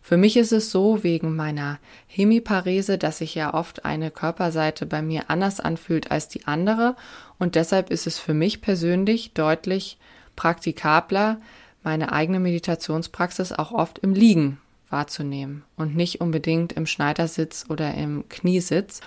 Für 0.08 0.16
mich 0.16 0.38
ist 0.38 0.54
es 0.54 0.72
so, 0.72 1.04
wegen 1.04 1.36
meiner 1.36 1.80
Hemiparese, 2.08 2.98
dass 2.98 3.18
sich 3.18 3.36
ja 3.36 3.54
oft 3.54 3.84
eine 3.84 4.10
Körperseite 4.10 4.86
bei 4.86 5.02
mir 5.02 5.24
anders 5.30 5.60
anfühlt 5.60 6.12
als 6.12 6.30
die 6.30 6.48
andere 6.48 6.96
und 7.40 7.56
deshalb 7.56 7.92
ist 7.92 8.08
es 8.08 8.18
für 8.18 8.34
mich 8.34 8.62
persönlich 8.62 9.34
deutlich 9.34 9.98
praktikabler, 10.38 11.42
meine 11.84 12.14
eigene 12.14 12.40
Meditationspraxis 12.40 13.52
auch 13.52 13.74
oft 13.74 14.00
im 14.00 14.14
Liegen 14.14 14.62
wahrzunehmen 14.90 15.66
und 15.76 15.98
nicht 15.98 16.22
unbedingt 16.22 16.72
im 16.72 16.86
Schneidersitz 16.86 17.66
oder 17.68 17.94
im 17.94 18.30
Kniesitz, 18.30 19.02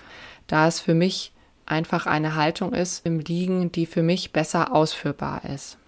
da 0.49 0.69
es 0.69 0.81
für 0.81 0.93
mich 0.93 1.33
einfach 1.65 2.05
eine 2.05 2.35
Haltung 2.35 2.75
ist 2.75 3.07
im 3.07 3.21
Liegen, 3.21 3.73
die 3.73 3.87
für 3.87 4.03
mich 4.03 4.33
besser 4.33 4.75
ausführbar 4.75 5.47
ist. 5.47 5.80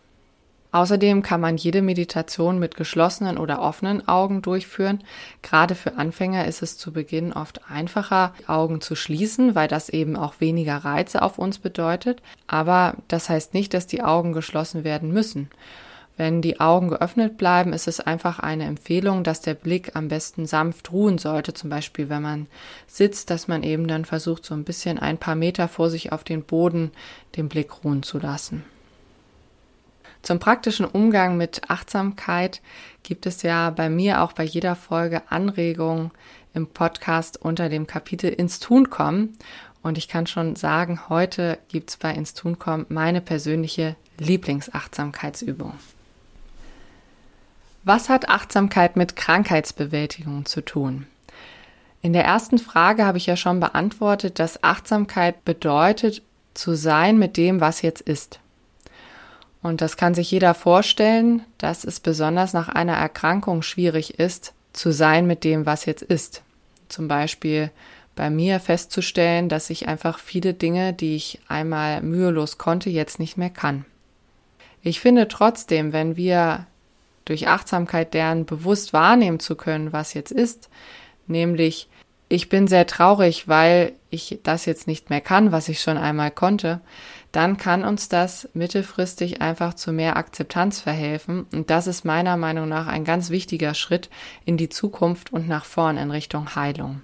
Außerdem 0.72 1.22
kann 1.22 1.42
man 1.42 1.58
jede 1.58 1.82
Meditation 1.82 2.58
mit 2.58 2.76
geschlossenen 2.76 3.36
oder 3.36 3.60
offenen 3.60 4.08
Augen 4.08 4.40
durchführen. 4.40 5.04
Gerade 5.42 5.74
für 5.74 5.98
Anfänger 5.98 6.46
ist 6.46 6.62
es 6.62 6.78
zu 6.78 6.92
Beginn 6.92 7.34
oft 7.34 7.60
einfacher, 7.70 8.32
die 8.40 8.48
Augen 8.48 8.80
zu 8.80 8.94
schließen, 8.94 9.54
weil 9.54 9.68
das 9.68 9.90
eben 9.90 10.16
auch 10.16 10.40
weniger 10.40 10.78
Reize 10.78 11.20
auf 11.20 11.38
uns 11.38 11.58
bedeutet. 11.58 12.22
Aber 12.46 12.94
das 13.08 13.28
heißt 13.28 13.52
nicht, 13.52 13.74
dass 13.74 13.86
die 13.86 14.02
Augen 14.02 14.32
geschlossen 14.32 14.82
werden 14.82 15.12
müssen. 15.12 15.50
Wenn 16.16 16.40
die 16.40 16.60
Augen 16.60 16.88
geöffnet 16.88 17.36
bleiben, 17.36 17.74
ist 17.74 17.88
es 17.88 18.00
einfach 18.00 18.38
eine 18.38 18.64
Empfehlung, 18.64 19.24
dass 19.24 19.40
der 19.42 19.54
Blick 19.54 19.94
am 19.94 20.08
besten 20.08 20.46
sanft 20.46 20.90
ruhen 20.90 21.18
sollte. 21.18 21.52
Zum 21.52 21.68
Beispiel, 21.68 22.08
wenn 22.08 22.22
man 22.22 22.46
sitzt, 22.86 23.28
dass 23.28 23.46
man 23.46 23.62
eben 23.62 23.88
dann 23.88 24.06
versucht, 24.06 24.44
so 24.44 24.54
ein 24.54 24.64
bisschen 24.64 24.98
ein 24.98 25.18
paar 25.18 25.34
Meter 25.34 25.68
vor 25.68 25.90
sich 25.90 26.12
auf 26.12 26.24
den 26.24 26.42
Boden 26.44 26.92
den 27.36 27.48
Blick 27.48 27.84
ruhen 27.84 28.02
zu 28.02 28.18
lassen. 28.18 28.64
Zum 30.22 30.38
praktischen 30.38 30.86
Umgang 30.86 31.36
mit 31.36 31.68
Achtsamkeit 31.68 32.60
gibt 33.02 33.26
es 33.26 33.42
ja 33.42 33.70
bei 33.70 33.90
mir 33.90 34.22
auch 34.22 34.32
bei 34.32 34.44
jeder 34.44 34.76
Folge 34.76 35.22
Anregungen 35.30 36.12
im 36.54 36.68
Podcast 36.68 37.40
unter 37.42 37.68
dem 37.68 37.88
Kapitel 37.88 38.30
ins 38.30 38.60
Tun 38.60 38.88
kommen. 38.88 39.36
Und 39.82 39.98
ich 39.98 40.06
kann 40.06 40.28
schon 40.28 40.54
sagen, 40.54 41.08
heute 41.08 41.58
gibt 41.66 41.90
es 41.90 41.96
bei 41.96 42.12
ins 42.12 42.34
Tun 42.34 42.60
kommen 42.60 42.86
meine 42.88 43.20
persönliche 43.20 43.96
Lieblingsachtsamkeitsübung. 44.18 45.74
Was 47.82 48.08
hat 48.08 48.28
Achtsamkeit 48.28 48.94
mit 48.94 49.16
Krankheitsbewältigung 49.16 50.46
zu 50.46 50.64
tun? 50.64 51.08
In 52.00 52.12
der 52.12 52.24
ersten 52.24 52.58
Frage 52.58 53.04
habe 53.04 53.18
ich 53.18 53.26
ja 53.26 53.36
schon 53.36 53.58
beantwortet, 53.58 54.38
dass 54.38 54.62
Achtsamkeit 54.62 55.44
bedeutet, 55.44 56.22
zu 56.54 56.74
sein 56.74 57.18
mit 57.18 57.36
dem, 57.36 57.60
was 57.60 57.82
jetzt 57.82 58.02
ist. 58.02 58.38
Und 59.62 59.80
das 59.80 59.96
kann 59.96 60.14
sich 60.14 60.30
jeder 60.30 60.54
vorstellen, 60.54 61.42
dass 61.58 61.84
es 61.84 62.00
besonders 62.00 62.52
nach 62.52 62.68
einer 62.68 62.96
Erkrankung 62.96 63.62
schwierig 63.62 64.18
ist, 64.18 64.54
zu 64.72 64.92
sein 64.92 65.26
mit 65.26 65.44
dem, 65.44 65.66
was 65.66 65.86
jetzt 65.86 66.02
ist. 66.02 66.42
Zum 66.88 67.08
Beispiel 67.08 67.70
bei 68.16 68.28
mir 68.28 68.60
festzustellen, 68.60 69.48
dass 69.48 69.70
ich 69.70 69.88
einfach 69.88 70.18
viele 70.18 70.52
Dinge, 70.52 70.92
die 70.92 71.16
ich 71.16 71.40
einmal 71.48 72.02
mühelos 72.02 72.58
konnte, 72.58 72.90
jetzt 72.90 73.18
nicht 73.18 73.36
mehr 73.36 73.50
kann. 73.50 73.84
Ich 74.82 75.00
finde 75.00 75.28
trotzdem, 75.28 75.92
wenn 75.92 76.16
wir 76.16 76.66
durch 77.24 77.46
Achtsamkeit 77.46 78.12
lernen, 78.14 78.46
bewusst 78.46 78.92
wahrnehmen 78.92 79.38
zu 79.38 79.54
können, 79.54 79.92
was 79.92 80.12
jetzt 80.12 80.32
ist, 80.32 80.68
nämlich 81.26 81.88
ich 82.28 82.48
bin 82.48 82.66
sehr 82.66 82.86
traurig, 82.86 83.46
weil 83.46 83.92
ich 84.10 84.40
das 84.42 84.64
jetzt 84.64 84.86
nicht 84.86 85.10
mehr 85.10 85.20
kann, 85.20 85.52
was 85.52 85.68
ich 85.68 85.80
schon 85.80 85.98
einmal 85.98 86.30
konnte, 86.30 86.80
dann 87.32 87.56
kann 87.56 87.82
uns 87.82 88.08
das 88.08 88.48
mittelfristig 88.52 89.40
einfach 89.40 89.74
zu 89.74 89.92
mehr 89.92 90.16
Akzeptanz 90.16 90.80
verhelfen. 90.80 91.46
Und 91.52 91.70
das 91.70 91.86
ist 91.86 92.04
meiner 92.04 92.36
Meinung 92.36 92.68
nach 92.68 92.86
ein 92.86 93.04
ganz 93.04 93.30
wichtiger 93.30 93.72
Schritt 93.74 94.10
in 94.44 94.58
die 94.58 94.68
Zukunft 94.68 95.32
und 95.32 95.48
nach 95.48 95.64
vorn 95.64 95.96
in 95.96 96.10
Richtung 96.10 96.54
Heilung. 96.54 97.00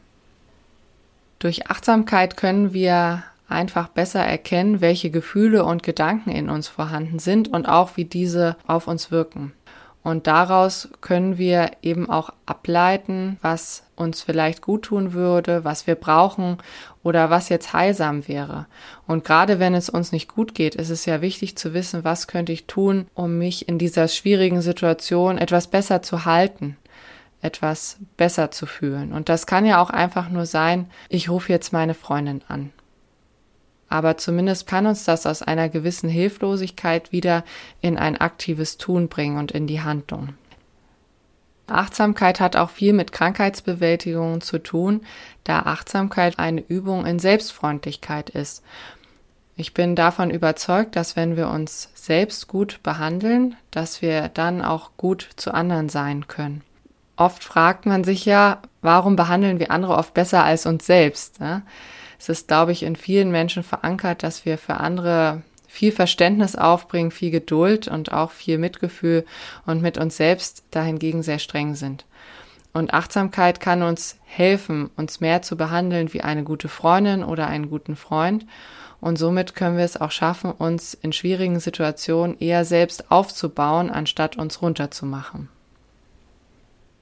Durch 1.38 1.71
Achtsamkeit 1.71 2.37
können 2.37 2.73
wir 2.73 3.23
einfach 3.49 3.88
besser 3.88 4.21
erkennen, 4.21 4.83
welche 4.83 5.11
Gefühle 5.11 5.64
und 5.64 5.83
Gedanken 5.83 6.31
in 6.31 6.51
uns 6.51 6.69
vorhanden 6.69 7.19
sind 7.19 7.49
und 7.49 7.67
auch 7.67 7.97
wie 7.97 8.05
diese 8.05 8.57
auf 8.67 8.87
uns 8.87 9.11
wirken. 9.11 9.53
Und 10.03 10.27
daraus 10.27 10.89
können 11.01 11.39
wir 11.39 11.73
eben 11.83 12.09
auch 12.09 12.31
ableiten, 12.47 13.37
was 13.43 13.83
uns 13.97 14.23
vielleicht 14.23 14.63
gut 14.63 14.83
tun 14.85 15.13
würde, 15.13 15.65
was 15.65 15.87
wir 15.87 15.97
brauchen 15.97 16.59
oder 17.03 17.31
was 17.31 17.49
jetzt 17.49 17.73
heilsam 17.73 18.27
wäre. 18.29 18.67
Und 19.07 19.25
gerade 19.25 19.59
wenn 19.59 19.75
es 19.75 19.91
uns 19.91 20.13
nicht 20.13 20.33
gut 20.33 20.55
geht, 20.55 20.77
ist 20.77 20.91
es 20.91 21.05
ja 21.05 21.21
wichtig 21.21 21.59
zu 21.59 21.75
wissen, 21.75 22.05
was 22.05 22.27
könnte 22.27 22.53
ich 22.53 22.67
tun, 22.67 23.07
um 23.15 23.39
mich 23.39 23.69
in 23.69 23.79
dieser 23.79 24.09
schwierigen 24.09 24.63
Situation 24.63 25.37
etwas 25.37 25.67
besser 25.67 26.01
zu 26.01 26.25
halten. 26.25 26.77
etwas 27.41 27.99
besser 28.17 28.51
zu 28.51 28.67
fühlen. 28.67 29.13
Und 29.13 29.29
das 29.29 29.47
kann 29.47 29.65
ja 29.65 29.81
auch 29.81 29.91
einfach 29.91 30.29
nur 30.29 30.47
sein, 30.47 30.91
ich 31.09 31.29
rufe 31.29 31.53
jetzt 31.53 31.73
meine 31.73 31.95
Freundin 31.95 32.43
an. 32.49 32.73
Aber 33.88 34.16
zumindest 34.16 34.66
kann 34.66 34.87
uns 34.87 35.05
das 35.05 35.27
aus 35.27 35.42
einer 35.42 35.68
gewissen 35.68 36.09
Hilflosigkeit 36.09 37.11
wieder 37.12 37.44
in 37.81 37.96
ein 37.96 38.20
aktives 38.20 38.77
Tun 38.77 39.09
bringen 39.09 39.38
und 39.38 39.53
in 39.53 39.66
die 39.66 39.81
Handlung. 39.81 40.35
Achtsamkeit 41.68 42.40
hat 42.40 42.57
auch 42.57 42.70
viel 42.70 42.92
mit 42.92 43.12
Krankheitsbewältigung 43.12 44.40
zu 44.40 44.59
tun, 44.59 45.03
da 45.44 45.61
Achtsamkeit 45.61 46.38
eine 46.38 46.61
Übung 46.61 47.07
in 47.07 47.18
Selbstfreundlichkeit 47.18 48.31
ist. 48.31 48.62
Ich 49.57 49.74
bin 49.74 49.96
davon 49.96 50.31
überzeugt, 50.31 50.96
dass 50.96 51.16
wenn 51.16 51.37
wir 51.37 51.48
uns 51.48 51.90
selbst 51.94 52.46
gut 52.46 52.81
behandeln, 52.83 53.57
dass 53.70 54.03
wir 54.03 54.29
dann 54.29 54.62
auch 54.62 54.92
gut 54.96 55.29
zu 55.37 55.53
anderen 55.53 55.88
sein 55.88 56.29
können. 56.29 56.62
Oft 57.16 57.42
fragt 57.42 57.85
man 57.85 58.05
sich 58.05 58.24
ja, 58.24 58.62
warum 58.81 59.16
behandeln 59.16 59.59
wir 59.59 59.72
andere 59.72 59.96
oft 59.96 60.14
besser 60.14 60.44
als 60.44 60.64
uns 60.64 60.87
selbst? 60.87 61.40
Ne? 61.40 61.62
Es 62.18 62.28
ist, 62.28 62.48
glaube 62.48 62.72
ich, 62.72 62.83
in 62.83 62.96
vielen 62.96 63.31
Menschen 63.31 63.62
verankert, 63.62 64.22
dass 64.22 64.44
wir 64.44 64.59
für 64.59 64.78
andere 64.78 65.42
viel 65.68 65.92
Verständnis 65.92 66.57
aufbringen, 66.57 67.11
viel 67.11 67.31
Geduld 67.31 67.88
und 67.88 68.11
auch 68.11 68.31
viel 68.31 68.59
Mitgefühl 68.59 69.24
und 69.66 69.83
mit 69.83 69.98
uns 69.98 70.16
selbst 70.16 70.64
dahingegen 70.70 71.22
sehr 71.22 71.38
streng 71.38 71.74
sind. 71.74 72.04
Und 72.72 72.92
Achtsamkeit 72.94 73.61
kann 73.61 73.83
uns 73.83 74.16
helfen, 74.24 74.90
uns 74.96 75.20
mehr 75.20 75.42
zu 75.42 75.57
behandeln 75.57 76.12
wie 76.12 76.22
eine 76.22 76.42
gute 76.42 76.68
Freundin 76.68 77.22
oder 77.22 77.46
einen 77.46 77.70
guten 77.70 77.96
Freund. 77.96 78.46
Und 79.00 79.18
somit 79.18 79.54
können 79.54 79.76
wir 79.76 79.85
es 79.85 80.00
auch 80.00 80.11
schaffen, 80.11 80.50
uns 80.50 80.94
in 80.94 81.12
schwierigen 81.12 81.61
Situationen 81.61 82.38
eher 82.38 82.64
selbst 82.64 83.11
aufzubauen, 83.11 83.90
anstatt 83.90 84.37
uns 84.37 84.61
runterzumachen. 84.61 85.48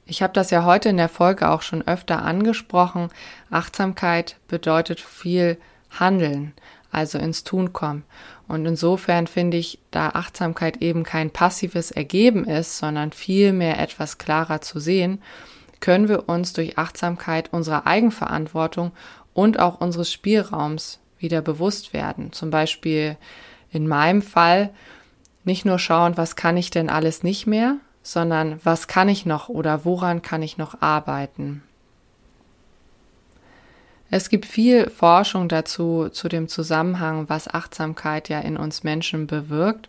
Ich 0.08 0.22
habe 0.22 0.32
das 0.32 0.50
ja 0.50 0.64
heute 0.64 0.88
in 0.88 0.96
der 0.96 1.08
Folge 1.08 1.48
auch 1.50 1.62
schon 1.62 1.86
öfter 1.86 2.22
angesprochen. 2.22 3.10
Achtsamkeit 3.50 4.36
bedeutet 4.46 5.00
viel 5.00 5.58
Handeln, 5.90 6.54
also 6.92 7.18
ins 7.18 7.42
Tun 7.42 7.72
kommen. 7.72 8.04
Und 8.46 8.66
insofern 8.66 9.26
finde 9.26 9.56
ich, 9.56 9.80
da 9.90 10.10
Achtsamkeit 10.10 10.76
eben 10.76 11.02
kein 11.02 11.32
passives 11.32 11.90
Ergeben 11.90 12.44
ist, 12.44 12.78
sondern 12.78 13.10
vielmehr 13.10 13.80
etwas 13.80 14.16
klarer 14.18 14.60
zu 14.60 14.78
sehen, 14.78 15.20
können 15.80 16.08
wir 16.08 16.28
uns 16.28 16.52
durch 16.52 16.78
Achtsamkeit 16.78 17.52
unserer 17.52 17.88
Eigenverantwortung 17.88 18.92
und 19.34 19.58
auch 19.58 19.80
unseres 19.80 20.12
Spielraums 20.12 21.00
wieder 21.18 21.42
bewusst 21.42 21.92
werden. 21.92 22.32
Zum 22.32 22.50
Beispiel 22.50 23.16
in 23.72 23.88
meinem 23.88 24.22
Fall 24.22 24.70
nicht 25.44 25.64
nur 25.64 25.80
schauen, 25.80 26.16
was 26.16 26.36
kann 26.36 26.56
ich 26.56 26.70
denn 26.70 26.90
alles 26.90 27.24
nicht 27.24 27.46
mehr, 27.46 27.78
sondern 28.06 28.60
was 28.62 28.86
kann 28.86 29.08
ich 29.08 29.26
noch 29.26 29.48
oder 29.48 29.84
woran 29.84 30.22
kann 30.22 30.40
ich 30.40 30.58
noch 30.58 30.80
arbeiten. 30.80 31.64
Es 34.10 34.28
gibt 34.28 34.46
viel 34.46 34.88
Forschung 34.90 35.48
dazu, 35.48 36.08
zu 36.10 36.28
dem 36.28 36.46
Zusammenhang, 36.46 37.28
was 37.28 37.52
Achtsamkeit 37.52 38.28
ja 38.28 38.38
in 38.38 38.56
uns 38.56 38.84
Menschen 38.84 39.26
bewirkt. 39.26 39.88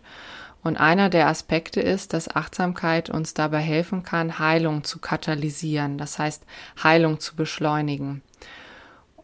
Und 0.64 0.76
einer 0.76 1.10
der 1.10 1.28
Aspekte 1.28 1.80
ist, 1.80 2.12
dass 2.12 2.34
Achtsamkeit 2.34 3.08
uns 3.08 3.34
dabei 3.34 3.60
helfen 3.60 4.02
kann, 4.02 4.40
Heilung 4.40 4.82
zu 4.82 4.98
katalysieren, 4.98 5.96
das 5.96 6.18
heißt 6.18 6.42
Heilung 6.82 7.20
zu 7.20 7.36
beschleunigen. 7.36 8.22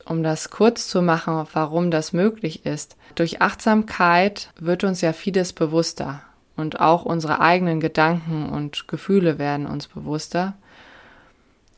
Um 0.04 0.22
das 0.22 0.50
kurz 0.50 0.87
zu 0.87 1.02
machen, 1.02 1.48
warum 1.52 1.90
das 1.90 2.12
möglich 2.12 2.64
ist. 2.64 2.96
Durch 3.16 3.42
Achtsamkeit 3.42 4.50
wird 4.61 4.85
uns 4.85 5.00
ja 5.00 5.12
vieles 5.12 5.52
bewusster 5.52 6.22
und 6.56 6.80
auch 6.80 7.04
unsere 7.04 7.40
eigenen 7.40 7.80
Gedanken 7.80 8.48
und 8.48 8.88
Gefühle 8.88 9.38
werden 9.38 9.66
uns 9.66 9.88
bewusster. 9.88 10.54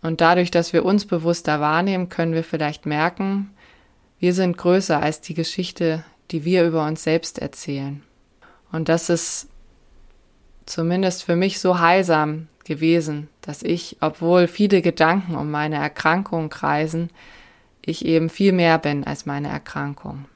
Und 0.02 0.20
dadurch, 0.20 0.50
dass 0.50 0.72
wir 0.72 0.84
uns 0.84 1.06
bewusster 1.06 1.60
wahrnehmen, 1.60 2.08
können 2.08 2.34
wir 2.34 2.44
vielleicht 2.44 2.86
merken, 2.86 3.50
wir 4.18 4.34
sind 4.34 4.56
größer 4.56 5.02
als 5.02 5.20
die 5.20 5.34
Geschichte, 5.34 6.04
die 6.30 6.44
wir 6.44 6.64
über 6.64 6.86
uns 6.86 7.02
selbst 7.02 7.38
erzählen. 7.38 8.02
Und 8.72 8.88
das 8.88 9.10
ist 9.10 9.48
zumindest 10.64 11.24
für 11.24 11.36
mich 11.36 11.60
so 11.60 11.78
heilsam 11.80 12.48
gewesen, 12.64 13.28
dass 13.40 13.62
ich, 13.62 13.96
obwohl 14.00 14.48
viele 14.48 14.82
Gedanken 14.82 15.36
um 15.36 15.50
meine 15.50 15.76
Erkrankung 15.76 16.48
kreisen, 16.50 17.10
ich 17.84 18.04
eben 18.04 18.28
viel 18.28 18.52
mehr 18.52 18.78
bin 18.78 19.04
als 19.04 19.26
meine 19.26 19.48
Erkrankung. 19.48 20.26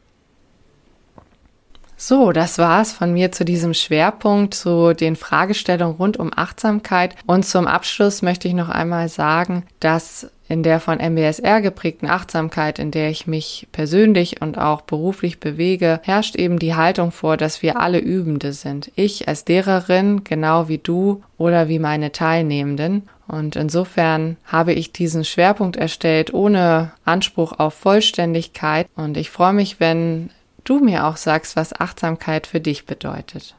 So, 2.02 2.32
das 2.32 2.56
war's 2.56 2.92
von 2.92 3.12
mir 3.12 3.30
zu 3.30 3.44
diesem 3.44 3.74
Schwerpunkt, 3.74 4.54
zu 4.54 4.94
den 4.94 5.16
Fragestellungen 5.16 5.96
rund 5.96 6.16
um 6.16 6.30
Achtsamkeit. 6.34 7.14
Und 7.26 7.44
zum 7.44 7.66
Abschluss 7.66 8.22
möchte 8.22 8.48
ich 8.48 8.54
noch 8.54 8.70
einmal 8.70 9.10
sagen, 9.10 9.64
dass 9.80 10.30
in 10.48 10.62
der 10.62 10.80
von 10.80 10.98
MBSR 10.98 11.60
geprägten 11.60 12.08
Achtsamkeit, 12.08 12.78
in 12.78 12.90
der 12.90 13.10
ich 13.10 13.26
mich 13.26 13.68
persönlich 13.70 14.40
und 14.40 14.56
auch 14.56 14.80
beruflich 14.80 15.40
bewege, 15.40 16.00
herrscht 16.02 16.36
eben 16.36 16.58
die 16.58 16.74
Haltung 16.74 17.12
vor, 17.12 17.36
dass 17.36 17.60
wir 17.60 17.78
alle 17.78 17.98
Übende 17.98 18.54
sind. 18.54 18.90
Ich 18.94 19.28
als 19.28 19.44
Lehrerin, 19.46 20.24
genau 20.24 20.68
wie 20.68 20.78
du 20.78 21.22
oder 21.36 21.68
wie 21.68 21.78
meine 21.78 22.12
Teilnehmenden. 22.12 23.10
Und 23.28 23.56
insofern 23.56 24.38
habe 24.46 24.72
ich 24.72 24.90
diesen 24.90 25.26
Schwerpunkt 25.26 25.76
erstellt 25.76 26.32
ohne 26.32 26.92
Anspruch 27.04 27.58
auf 27.58 27.74
Vollständigkeit. 27.74 28.88
Und 28.96 29.18
ich 29.18 29.28
freue 29.28 29.52
mich, 29.52 29.80
wenn 29.80 30.30
du 30.64 30.80
mir 30.80 31.06
auch 31.06 31.16
sagst, 31.16 31.56
was 31.56 31.78
Achtsamkeit 31.78 32.46
für 32.46 32.60
dich 32.60 32.86
bedeutet. 32.86 33.56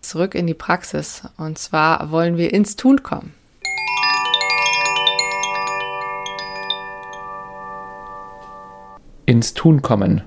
Zurück 0.00 0.34
in 0.34 0.46
die 0.46 0.54
Praxis. 0.54 1.22
Und 1.36 1.58
zwar 1.58 2.10
wollen 2.10 2.36
wir 2.36 2.52
ins 2.52 2.76
Tun 2.76 3.02
kommen. 3.02 3.34
Ins 9.26 9.54
Tun 9.54 9.82
kommen. 9.82 10.22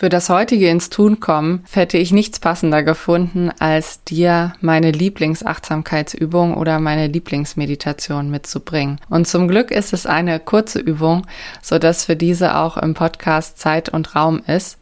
Für 0.00 0.08
das 0.08 0.28
heutige 0.28 0.68
ins 0.68 0.90
Tun 0.90 1.18
kommen 1.18 1.64
hätte 1.72 1.98
ich 1.98 2.12
nichts 2.12 2.38
passender 2.38 2.84
gefunden, 2.84 3.50
als 3.58 4.04
dir 4.04 4.52
meine 4.60 4.92
Lieblingsachtsamkeitsübung 4.92 6.54
oder 6.54 6.78
meine 6.78 7.08
Lieblingsmeditation 7.08 8.30
mitzubringen. 8.30 9.00
Und 9.10 9.26
zum 9.26 9.48
Glück 9.48 9.72
ist 9.72 9.92
es 9.92 10.06
eine 10.06 10.38
kurze 10.38 10.78
Übung, 10.78 11.26
so 11.62 11.80
dass 11.80 12.04
für 12.04 12.14
diese 12.14 12.56
auch 12.56 12.76
im 12.76 12.94
Podcast 12.94 13.58
Zeit 13.58 13.88
und 13.88 14.14
Raum 14.14 14.40
ist. 14.46 14.78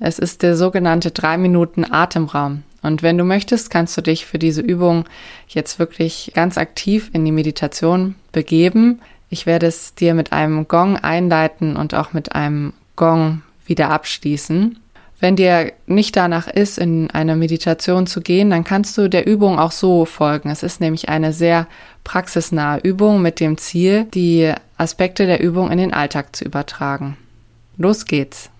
Es 0.00 0.18
ist 0.18 0.42
der 0.42 0.56
sogenannte 0.56 1.12
drei 1.12 1.38
Minuten 1.38 1.84
Atemraum. 1.88 2.64
Und 2.82 3.04
wenn 3.04 3.18
du 3.18 3.22
möchtest, 3.22 3.70
kannst 3.70 3.96
du 3.96 4.00
dich 4.00 4.26
für 4.26 4.40
diese 4.40 4.62
Übung 4.62 5.04
jetzt 5.46 5.78
wirklich 5.78 6.32
ganz 6.34 6.58
aktiv 6.58 7.10
in 7.12 7.24
die 7.24 7.30
Meditation 7.30 8.16
begeben. 8.32 9.00
Ich 9.30 9.46
werde 9.46 9.66
es 9.68 9.94
dir 9.94 10.14
mit 10.14 10.32
einem 10.32 10.66
Gong 10.66 10.96
einleiten 10.96 11.76
und 11.76 11.94
auch 11.94 12.12
mit 12.12 12.34
einem 12.34 12.72
Gong 12.96 13.42
wieder 13.68 13.90
abschließen. 13.90 14.78
Wenn 15.18 15.36
dir 15.36 15.72
nicht 15.86 16.14
danach 16.16 16.46
ist, 16.46 16.78
in 16.78 17.10
eine 17.10 17.36
Meditation 17.36 18.06
zu 18.06 18.20
gehen, 18.20 18.50
dann 18.50 18.64
kannst 18.64 18.98
du 18.98 19.08
der 19.08 19.26
Übung 19.26 19.58
auch 19.58 19.72
so 19.72 20.04
folgen. 20.04 20.50
Es 20.50 20.62
ist 20.62 20.80
nämlich 20.80 21.08
eine 21.08 21.32
sehr 21.32 21.66
praxisnahe 22.04 22.80
Übung 22.80 23.22
mit 23.22 23.40
dem 23.40 23.56
Ziel, 23.56 24.04
die 24.04 24.52
Aspekte 24.76 25.24
der 25.24 25.40
Übung 25.40 25.70
in 25.70 25.78
den 25.78 25.94
Alltag 25.94 26.36
zu 26.36 26.44
übertragen. 26.44 27.16
Los 27.78 28.04
geht's! 28.04 28.50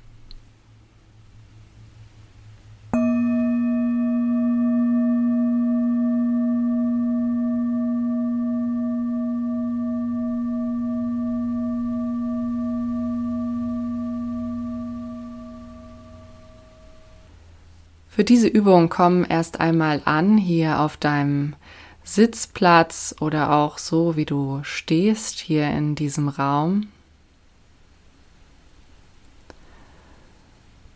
Für 18.17 18.25
diese 18.25 18.49
Übung 18.49 18.89
komm 18.89 19.27
erst 19.29 19.61
einmal 19.61 20.01
an 20.07 20.39
hier 20.39 20.81
auf 20.81 20.97
deinem 20.97 21.55
Sitzplatz 22.03 23.15
oder 23.21 23.53
auch 23.53 23.77
so, 23.77 24.17
wie 24.17 24.25
du 24.25 24.61
stehst 24.63 25.39
hier 25.39 25.69
in 25.69 25.95
diesem 25.95 26.31
Raum. 26.31 26.89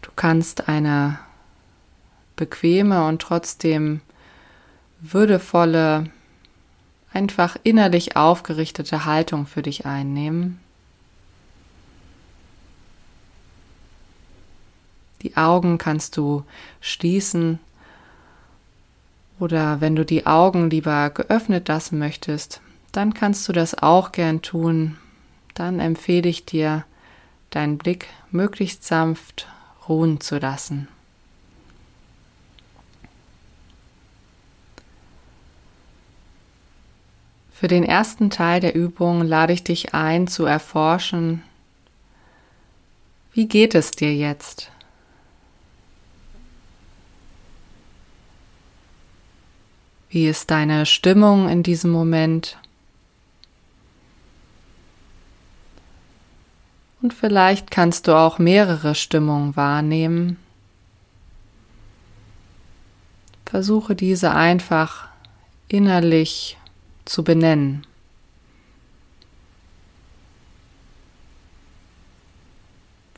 Du 0.00 0.10
kannst 0.16 0.66
eine 0.70 1.18
bequeme 2.36 3.06
und 3.06 3.20
trotzdem 3.20 4.00
würdevolle, 5.00 6.08
einfach 7.12 7.58
innerlich 7.64 8.16
aufgerichtete 8.16 9.04
Haltung 9.04 9.44
für 9.44 9.60
dich 9.60 9.84
einnehmen. 9.84 10.58
Die 15.22 15.36
Augen 15.36 15.78
kannst 15.78 16.16
du 16.16 16.44
schließen 16.80 17.58
oder 19.38 19.80
wenn 19.80 19.96
du 19.96 20.04
die 20.04 20.26
Augen 20.26 20.70
lieber 20.70 21.10
geöffnet 21.10 21.68
lassen 21.68 21.98
möchtest, 21.98 22.60
dann 22.92 23.14
kannst 23.14 23.48
du 23.48 23.52
das 23.52 23.74
auch 23.74 24.12
gern 24.12 24.42
tun. 24.42 24.96
Dann 25.54 25.80
empfehle 25.80 26.28
ich 26.28 26.44
dir, 26.44 26.84
deinen 27.50 27.78
Blick 27.78 28.06
möglichst 28.30 28.84
sanft 28.84 29.48
ruhen 29.88 30.20
zu 30.20 30.38
lassen. 30.38 30.88
Für 37.52 37.68
den 37.68 37.84
ersten 37.84 38.30
Teil 38.30 38.60
der 38.60 38.74
Übung 38.74 39.22
lade 39.22 39.52
ich 39.52 39.62
dich 39.62 39.92
ein 39.92 40.26
zu 40.26 40.46
erforschen, 40.46 41.42
wie 43.32 43.46
geht 43.46 43.74
es 43.74 43.90
dir 43.90 44.14
jetzt? 44.14 44.70
Wie 50.10 50.26
ist 50.26 50.50
deine 50.50 50.86
Stimmung 50.86 51.48
in 51.48 51.62
diesem 51.62 51.92
Moment? 51.92 52.58
Und 57.00 57.14
vielleicht 57.14 57.70
kannst 57.70 58.08
du 58.08 58.16
auch 58.16 58.40
mehrere 58.40 58.96
Stimmungen 58.96 59.56
wahrnehmen. 59.56 60.36
Versuche 63.46 63.94
diese 63.94 64.32
einfach 64.32 65.08
innerlich 65.68 66.58
zu 67.04 67.22
benennen. 67.22 67.86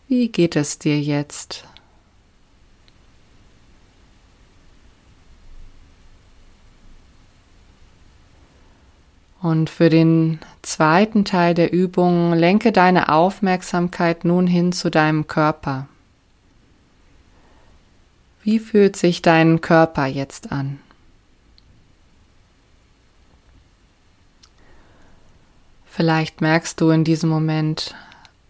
Wie 0.09 0.28
geht 0.28 0.57
es 0.57 0.78
dir 0.78 1.00
jetzt? 1.00 1.64
Und 9.42 9.70
für 9.70 9.90
den 9.90 10.38
zweiten 10.62 11.24
Teil 11.24 11.55
der 11.55 11.72
Übung 11.72 12.33
lenke 12.33 12.70
deine 12.70 13.09
Aufmerksamkeit 13.09 14.24
nun 14.24 14.46
hin 14.46 14.72
zu 14.72 14.88
deinem 14.88 15.26
Körper. 15.26 15.88
Wie 18.44 18.61
fühlt 18.61 18.96
sich 18.96 19.20
dein 19.20 19.61
Körper 19.61 20.07
jetzt 20.07 20.52
an? 20.52 20.78
Vielleicht 25.87 26.40
merkst 26.40 26.81
du 26.81 26.90
in 26.90 27.05
diesem 27.05 27.28
Moment 27.28 27.94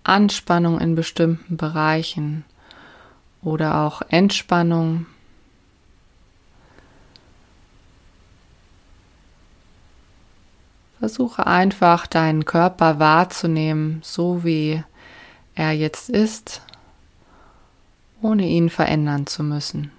Anspannung 0.05 0.78
in 0.78 0.94
bestimmten 0.94 1.57
Bereichen 1.57 2.44
oder 3.42 3.81
auch 3.81 4.02
Entspannung. 4.09 5.07
Versuche 11.03 11.49
einfach 11.49 12.07
deinen 12.07 12.45
Körper 12.45 13.01
wahrzunehmen, 13.01 13.99
so 14.05 14.45
wie 14.45 14.85
er 15.57 15.73
jetzt 15.73 16.09
ist, 16.09 16.62
ohne 18.21 18.47
ihn 18.47 18.71
verändern 18.71 19.27
zu 19.27 19.43
müssen. 19.43 19.91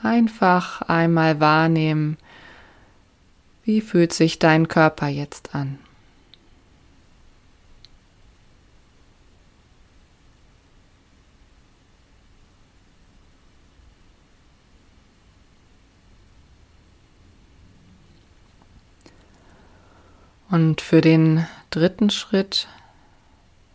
Einfach 0.00 0.82
einmal 0.82 1.40
wahrnehmen, 1.40 2.16
wie 3.64 3.80
fühlt 3.80 4.12
sich 4.12 4.38
dein 4.38 4.68
Körper 4.68 5.08
jetzt 5.08 5.56
an. 5.56 5.80
Und 20.48 20.80
für 20.80 21.00
den 21.00 21.46
dritten 21.70 22.10
Schritt 22.10 22.68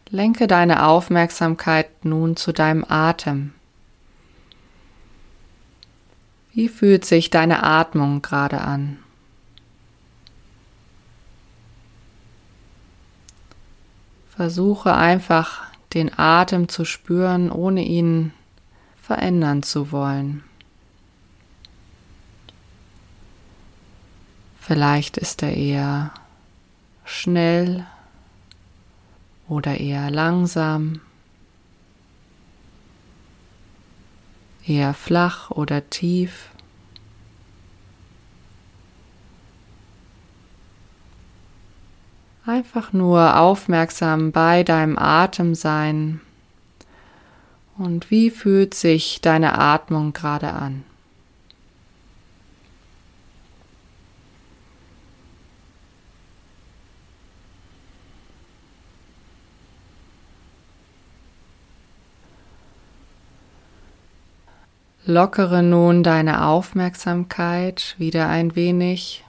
lenke 0.09 0.47
deine 0.47 0.85
Aufmerksamkeit 0.85 2.05
nun 2.05 2.35
zu 2.35 2.53
deinem 2.53 2.85
Atem. 2.87 3.53
Wie 6.53 6.69
fühlt 6.69 7.05
sich 7.05 7.29
deine 7.29 7.63
Atmung 7.63 8.21
gerade 8.21 8.61
an? 8.61 8.99
Versuche 14.29 14.95
einfach 14.95 15.63
den 15.93 16.17
Atem 16.17 16.67
zu 16.67 16.83
spüren, 16.83 17.51
ohne 17.51 17.83
ihn 17.83 18.33
verändern 19.01 19.61
zu 19.61 19.91
wollen. 19.91 20.43
Vielleicht 24.59 25.17
ist 25.17 25.43
er 25.43 25.53
eher 25.53 26.11
schnell 27.05 27.85
oder 29.47 29.79
eher 29.79 30.09
langsam, 30.09 31.01
eher 34.65 34.93
flach 34.93 35.51
oder 35.51 35.89
tief. 35.89 36.49
Einfach 42.45 42.91
nur 42.91 43.37
aufmerksam 43.39 44.31
bei 44.31 44.63
deinem 44.63 44.97
Atem 44.97 45.53
sein. 45.53 46.21
Und 47.77 48.09
wie 48.09 48.29
fühlt 48.29 48.73
sich 48.73 49.21
deine 49.21 49.57
Atmung 49.57 50.13
gerade 50.13 50.53
an? 50.53 50.83
Lockere 65.05 65.63
nun 65.63 66.03
deine 66.03 66.45
Aufmerksamkeit 66.45 67.95
wieder 67.97 68.29
ein 68.29 68.55
wenig. 68.55 69.25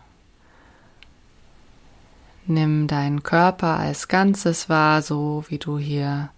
Nimm 2.47 2.89
deinen 2.89 3.23
Körper 3.23 3.79
als 3.79 4.09
Ganzes 4.09 4.69
wahr, 4.69 5.01
so 5.01 5.45
wie 5.49 5.57
du 5.57 5.79
hier 5.79 6.29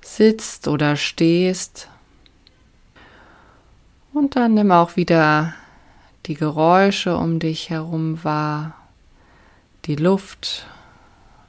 sitzt 0.00 0.68
oder 0.68 0.96
stehst. 0.96 1.88
Und 4.14 4.36
dann 4.36 4.54
nimm 4.54 4.70
auch 4.70 4.96
wieder 4.96 5.52
die 6.24 6.34
Geräusche 6.34 7.16
um 7.18 7.40
dich 7.40 7.68
herum 7.68 8.24
wahr, 8.24 8.74
die 9.84 9.96
Luft 9.96 10.66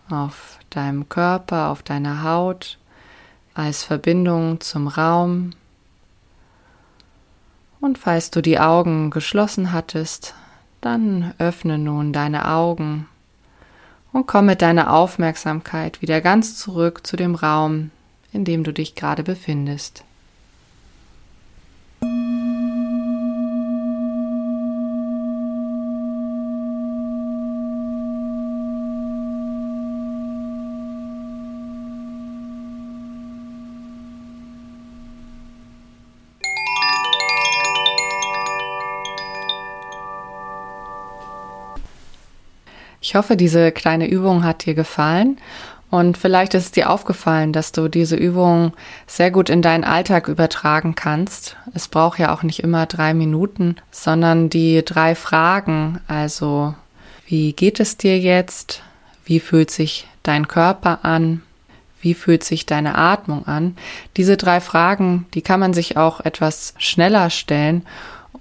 auf 0.10 0.60
deinem 0.70 1.08
Körper, 1.08 1.70
auf 1.70 1.84
deiner 1.84 2.24
Haut 2.24 2.80
als 3.54 3.84
Verbindung 3.84 4.60
zum 4.60 4.90
Raum. 4.90 5.52
Und 7.84 7.98
falls 7.98 8.32
du 8.32 8.42
die 8.42 8.62
Augen 8.62 9.10
geschlossen 9.10 9.74
hattest, 9.74 10.36
dann 10.80 11.34
öffne 11.38 11.78
nun 11.78 12.14
deine 12.14 12.48
Augen 12.48 13.10
und 14.14 14.26
komm 14.26 14.46
mit 14.46 14.62
deiner 14.62 14.94
Aufmerksamkeit 14.94 16.02
wieder 16.02 16.22
ganz 16.22 16.56
zurück 16.56 17.06
zu 17.06 17.18
dem 17.18 17.36
Raum, 17.36 17.92
in 18.32 18.46
dem 18.46 18.64
du 18.64 18.72
dich 18.72 18.96
gerade 18.96 19.22
befindest. 19.24 20.06
Ich 43.14 43.16
hoffe, 43.16 43.38
diese 43.38 43.72
kleine 43.72 44.10
Übung 44.10 44.44
hat 44.44 44.66
dir 44.66 44.74
gefallen 44.74 45.38
und 45.92 46.18
vielleicht 46.18 46.56
ist 46.56 46.64
es 46.64 46.72
dir 46.72 46.90
aufgefallen, 46.90 47.54
dass 47.54 47.72
du 47.72 47.88
diese 47.88 48.16
Übung 48.16 48.74
sehr 49.06 49.30
gut 49.30 49.52
in 49.52 49.62
deinen 49.62 49.84
Alltag 49.84 50.28
übertragen 50.28 50.96
kannst. 50.96 51.56
Es 51.76 51.88
braucht 51.88 52.18
ja 52.18 52.34
auch 52.34 52.42
nicht 52.42 52.62
immer 52.62 52.88
drei 52.88 53.14
Minuten, 53.14 53.76
sondern 53.92 54.50
die 54.50 54.84
drei 54.84 55.14
Fragen, 55.14 56.00
also 56.08 56.74
wie 57.28 57.54
geht 57.54 57.80
es 57.80 57.98
dir 57.98 58.18
jetzt? 58.18 58.82
Wie 59.26 59.40
fühlt 59.40 59.70
sich 59.70 60.08
dein 60.24 60.48
Körper 60.48 61.06
an? 61.06 61.44
Wie 62.02 62.16
fühlt 62.16 62.44
sich 62.44 62.66
deine 62.66 62.96
Atmung 62.96 63.46
an? 63.46 63.78
Diese 64.18 64.38
drei 64.38 64.60
Fragen, 64.60 65.28
die 65.36 65.44
kann 65.44 65.60
man 65.60 65.76
sich 65.76 65.98
auch 65.98 66.20
etwas 66.22 66.74
schneller 66.80 67.30
stellen 67.30 67.86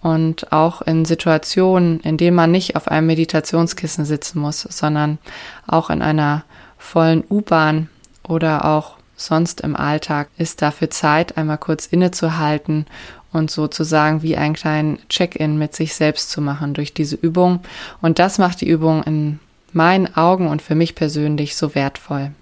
und 0.03 0.53
auch 0.53 0.83
in 0.83 1.05
Situationen, 1.05 2.01
in 2.01 2.17
denen 2.17 2.37
man 2.37 2.51
nicht 2.51 2.77
auf 2.77 2.89
einem 2.89 3.07
Meditationskissen 3.07 4.05
sitzen 4.05 4.41
muss, 4.41 4.63
sondern 4.63 5.19
auch 5.67 5.91
in 5.91 6.03
einer 6.03 6.45
vollen 6.77 7.25
U-Bahn 7.31 7.89
oder 8.27 8.65
auch 8.65 8.97
sonst 9.17 9.61
im 9.61 9.77
Alltag 9.77 10.29
ist 10.37 10.61
dafür 10.61 10.91
Zeit, 10.91 11.37
einmal 11.39 11.59
kurz 11.59 11.87
innezuhalten 11.87 12.87
und 13.33 13.51
sozusagen 13.51 14.23
wie 14.23 14.37
einen 14.37 14.55
kleinen 14.55 14.99
Check-in 15.09 15.57
mit 15.57 15.75
sich 15.75 15.95
selbst 15.95 16.31
zu 16.31 16.41
machen 16.41 16.75
durch 16.75 16.93
diese 16.93 17.17
Übung. 17.17 17.61
Und 18.01 18.19
das 18.19 18.39
macht 18.39 18.61
die 18.61 18.69
Übung 18.69 19.05
in 19.05 19.39
meinen 19.73 20.15
Augen 20.17 20.49
und 20.49 20.61
für 20.61 20.75
mich 20.75 20.95
persönlich 20.95 21.57
so 21.57 21.75
wertvoll. 21.75 22.33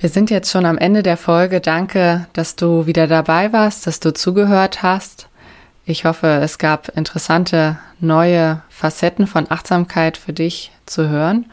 Wir 0.00 0.08
sind 0.08 0.30
jetzt 0.30 0.50
schon 0.50 0.66
am 0.66 0.78
Ende 0.78 1.04
der 1.04 1.16
Folge. 1.16 1.60
Danke, 1.60 2.26
dass 2.32 2.56
du 2.56 2.86
wieder 2.86 3.06
dabei 3.06 3.52
warst, 3.52 3.86
dass 3.86 4.00
du 4.00 4.12
zugehört 4.12 4.82
hast. 4.82 5.28
Ich 5.84 6.04
hoffe, 6.04 6.28
es 6.42 6.58
gab 6.58 6.96
interessante 6.96 7.78
neue 7.98 8.62
Facetten 8.68 9.26
von 9.26 9.50
Achtsamkeit 9.50 10.16
für 10.16 10.32
dich 10.32 10.70
zu 10.86 11.08
hören. 11.08 11.46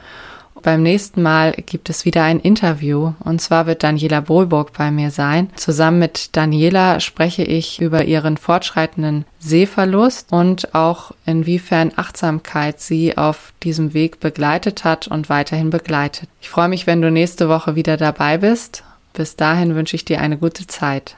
Beim 0.62 0.84
nächsten 0.84 1.22
Mal 1.22 1.54
gibt 1.54 1.90
es 1.90 2.04
wieder 2.04 2.24
ein 2.24 2.40
Interview 2.40 3.14
und 3.22 3.40
zwar 3.40 3.66
wird 3.66 3.82
Daniela 3.82 4.20
Bohlburg 4.20 4.74
bei 4.74 4.92
mir 4.92 5.10
sein. 5.10 5.50
Zusammen 5.56 6.00
mit 6.00 6.36
Daniela 6.36 7.00
spreche 7.00 7.44
ich 7.44 7.80
über 7.82 8.04
ihren 8.04 8.36
fortschreitenden 8.36 9.26
Sehverlust 9.40 10.32
und 10.32 10.76
auch 10.76 11.12
inwiefern 11.26 11.94
Achtsamkeit 11.96 12.82
sie 12.82 13.18
auf 13.18 13.54
diesem 13.64 13.94
Weg 13.94 14.20
begleitet 14.20 14.84
hat 14.84 15.08
und 15.08 15.30
weiterhin 15.30 15.70
begleitet. 15.70 16.30
Ich 16.42 16.50
freue 16.50 16.70
mich, 16.70 16.86
wenn 16.88 17.02
du 17.02 17.10
nächste 17.10 17.48
Woche 17.48 17.76
wieder 17.76 17.96
dabei 17.96 18.38
bist. 18.38 18.84
Bis 19.14 19.38
dahin 19.38 19.76
wünsche 19.76 19.96
ich 19.96 20.06
dir 20.06 20.20
eine 20.20 20.38
gute 20.38 20.68
Zeit. 20.68 21.16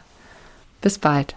Bis 0.81 0.99
bald. 0.99 1.35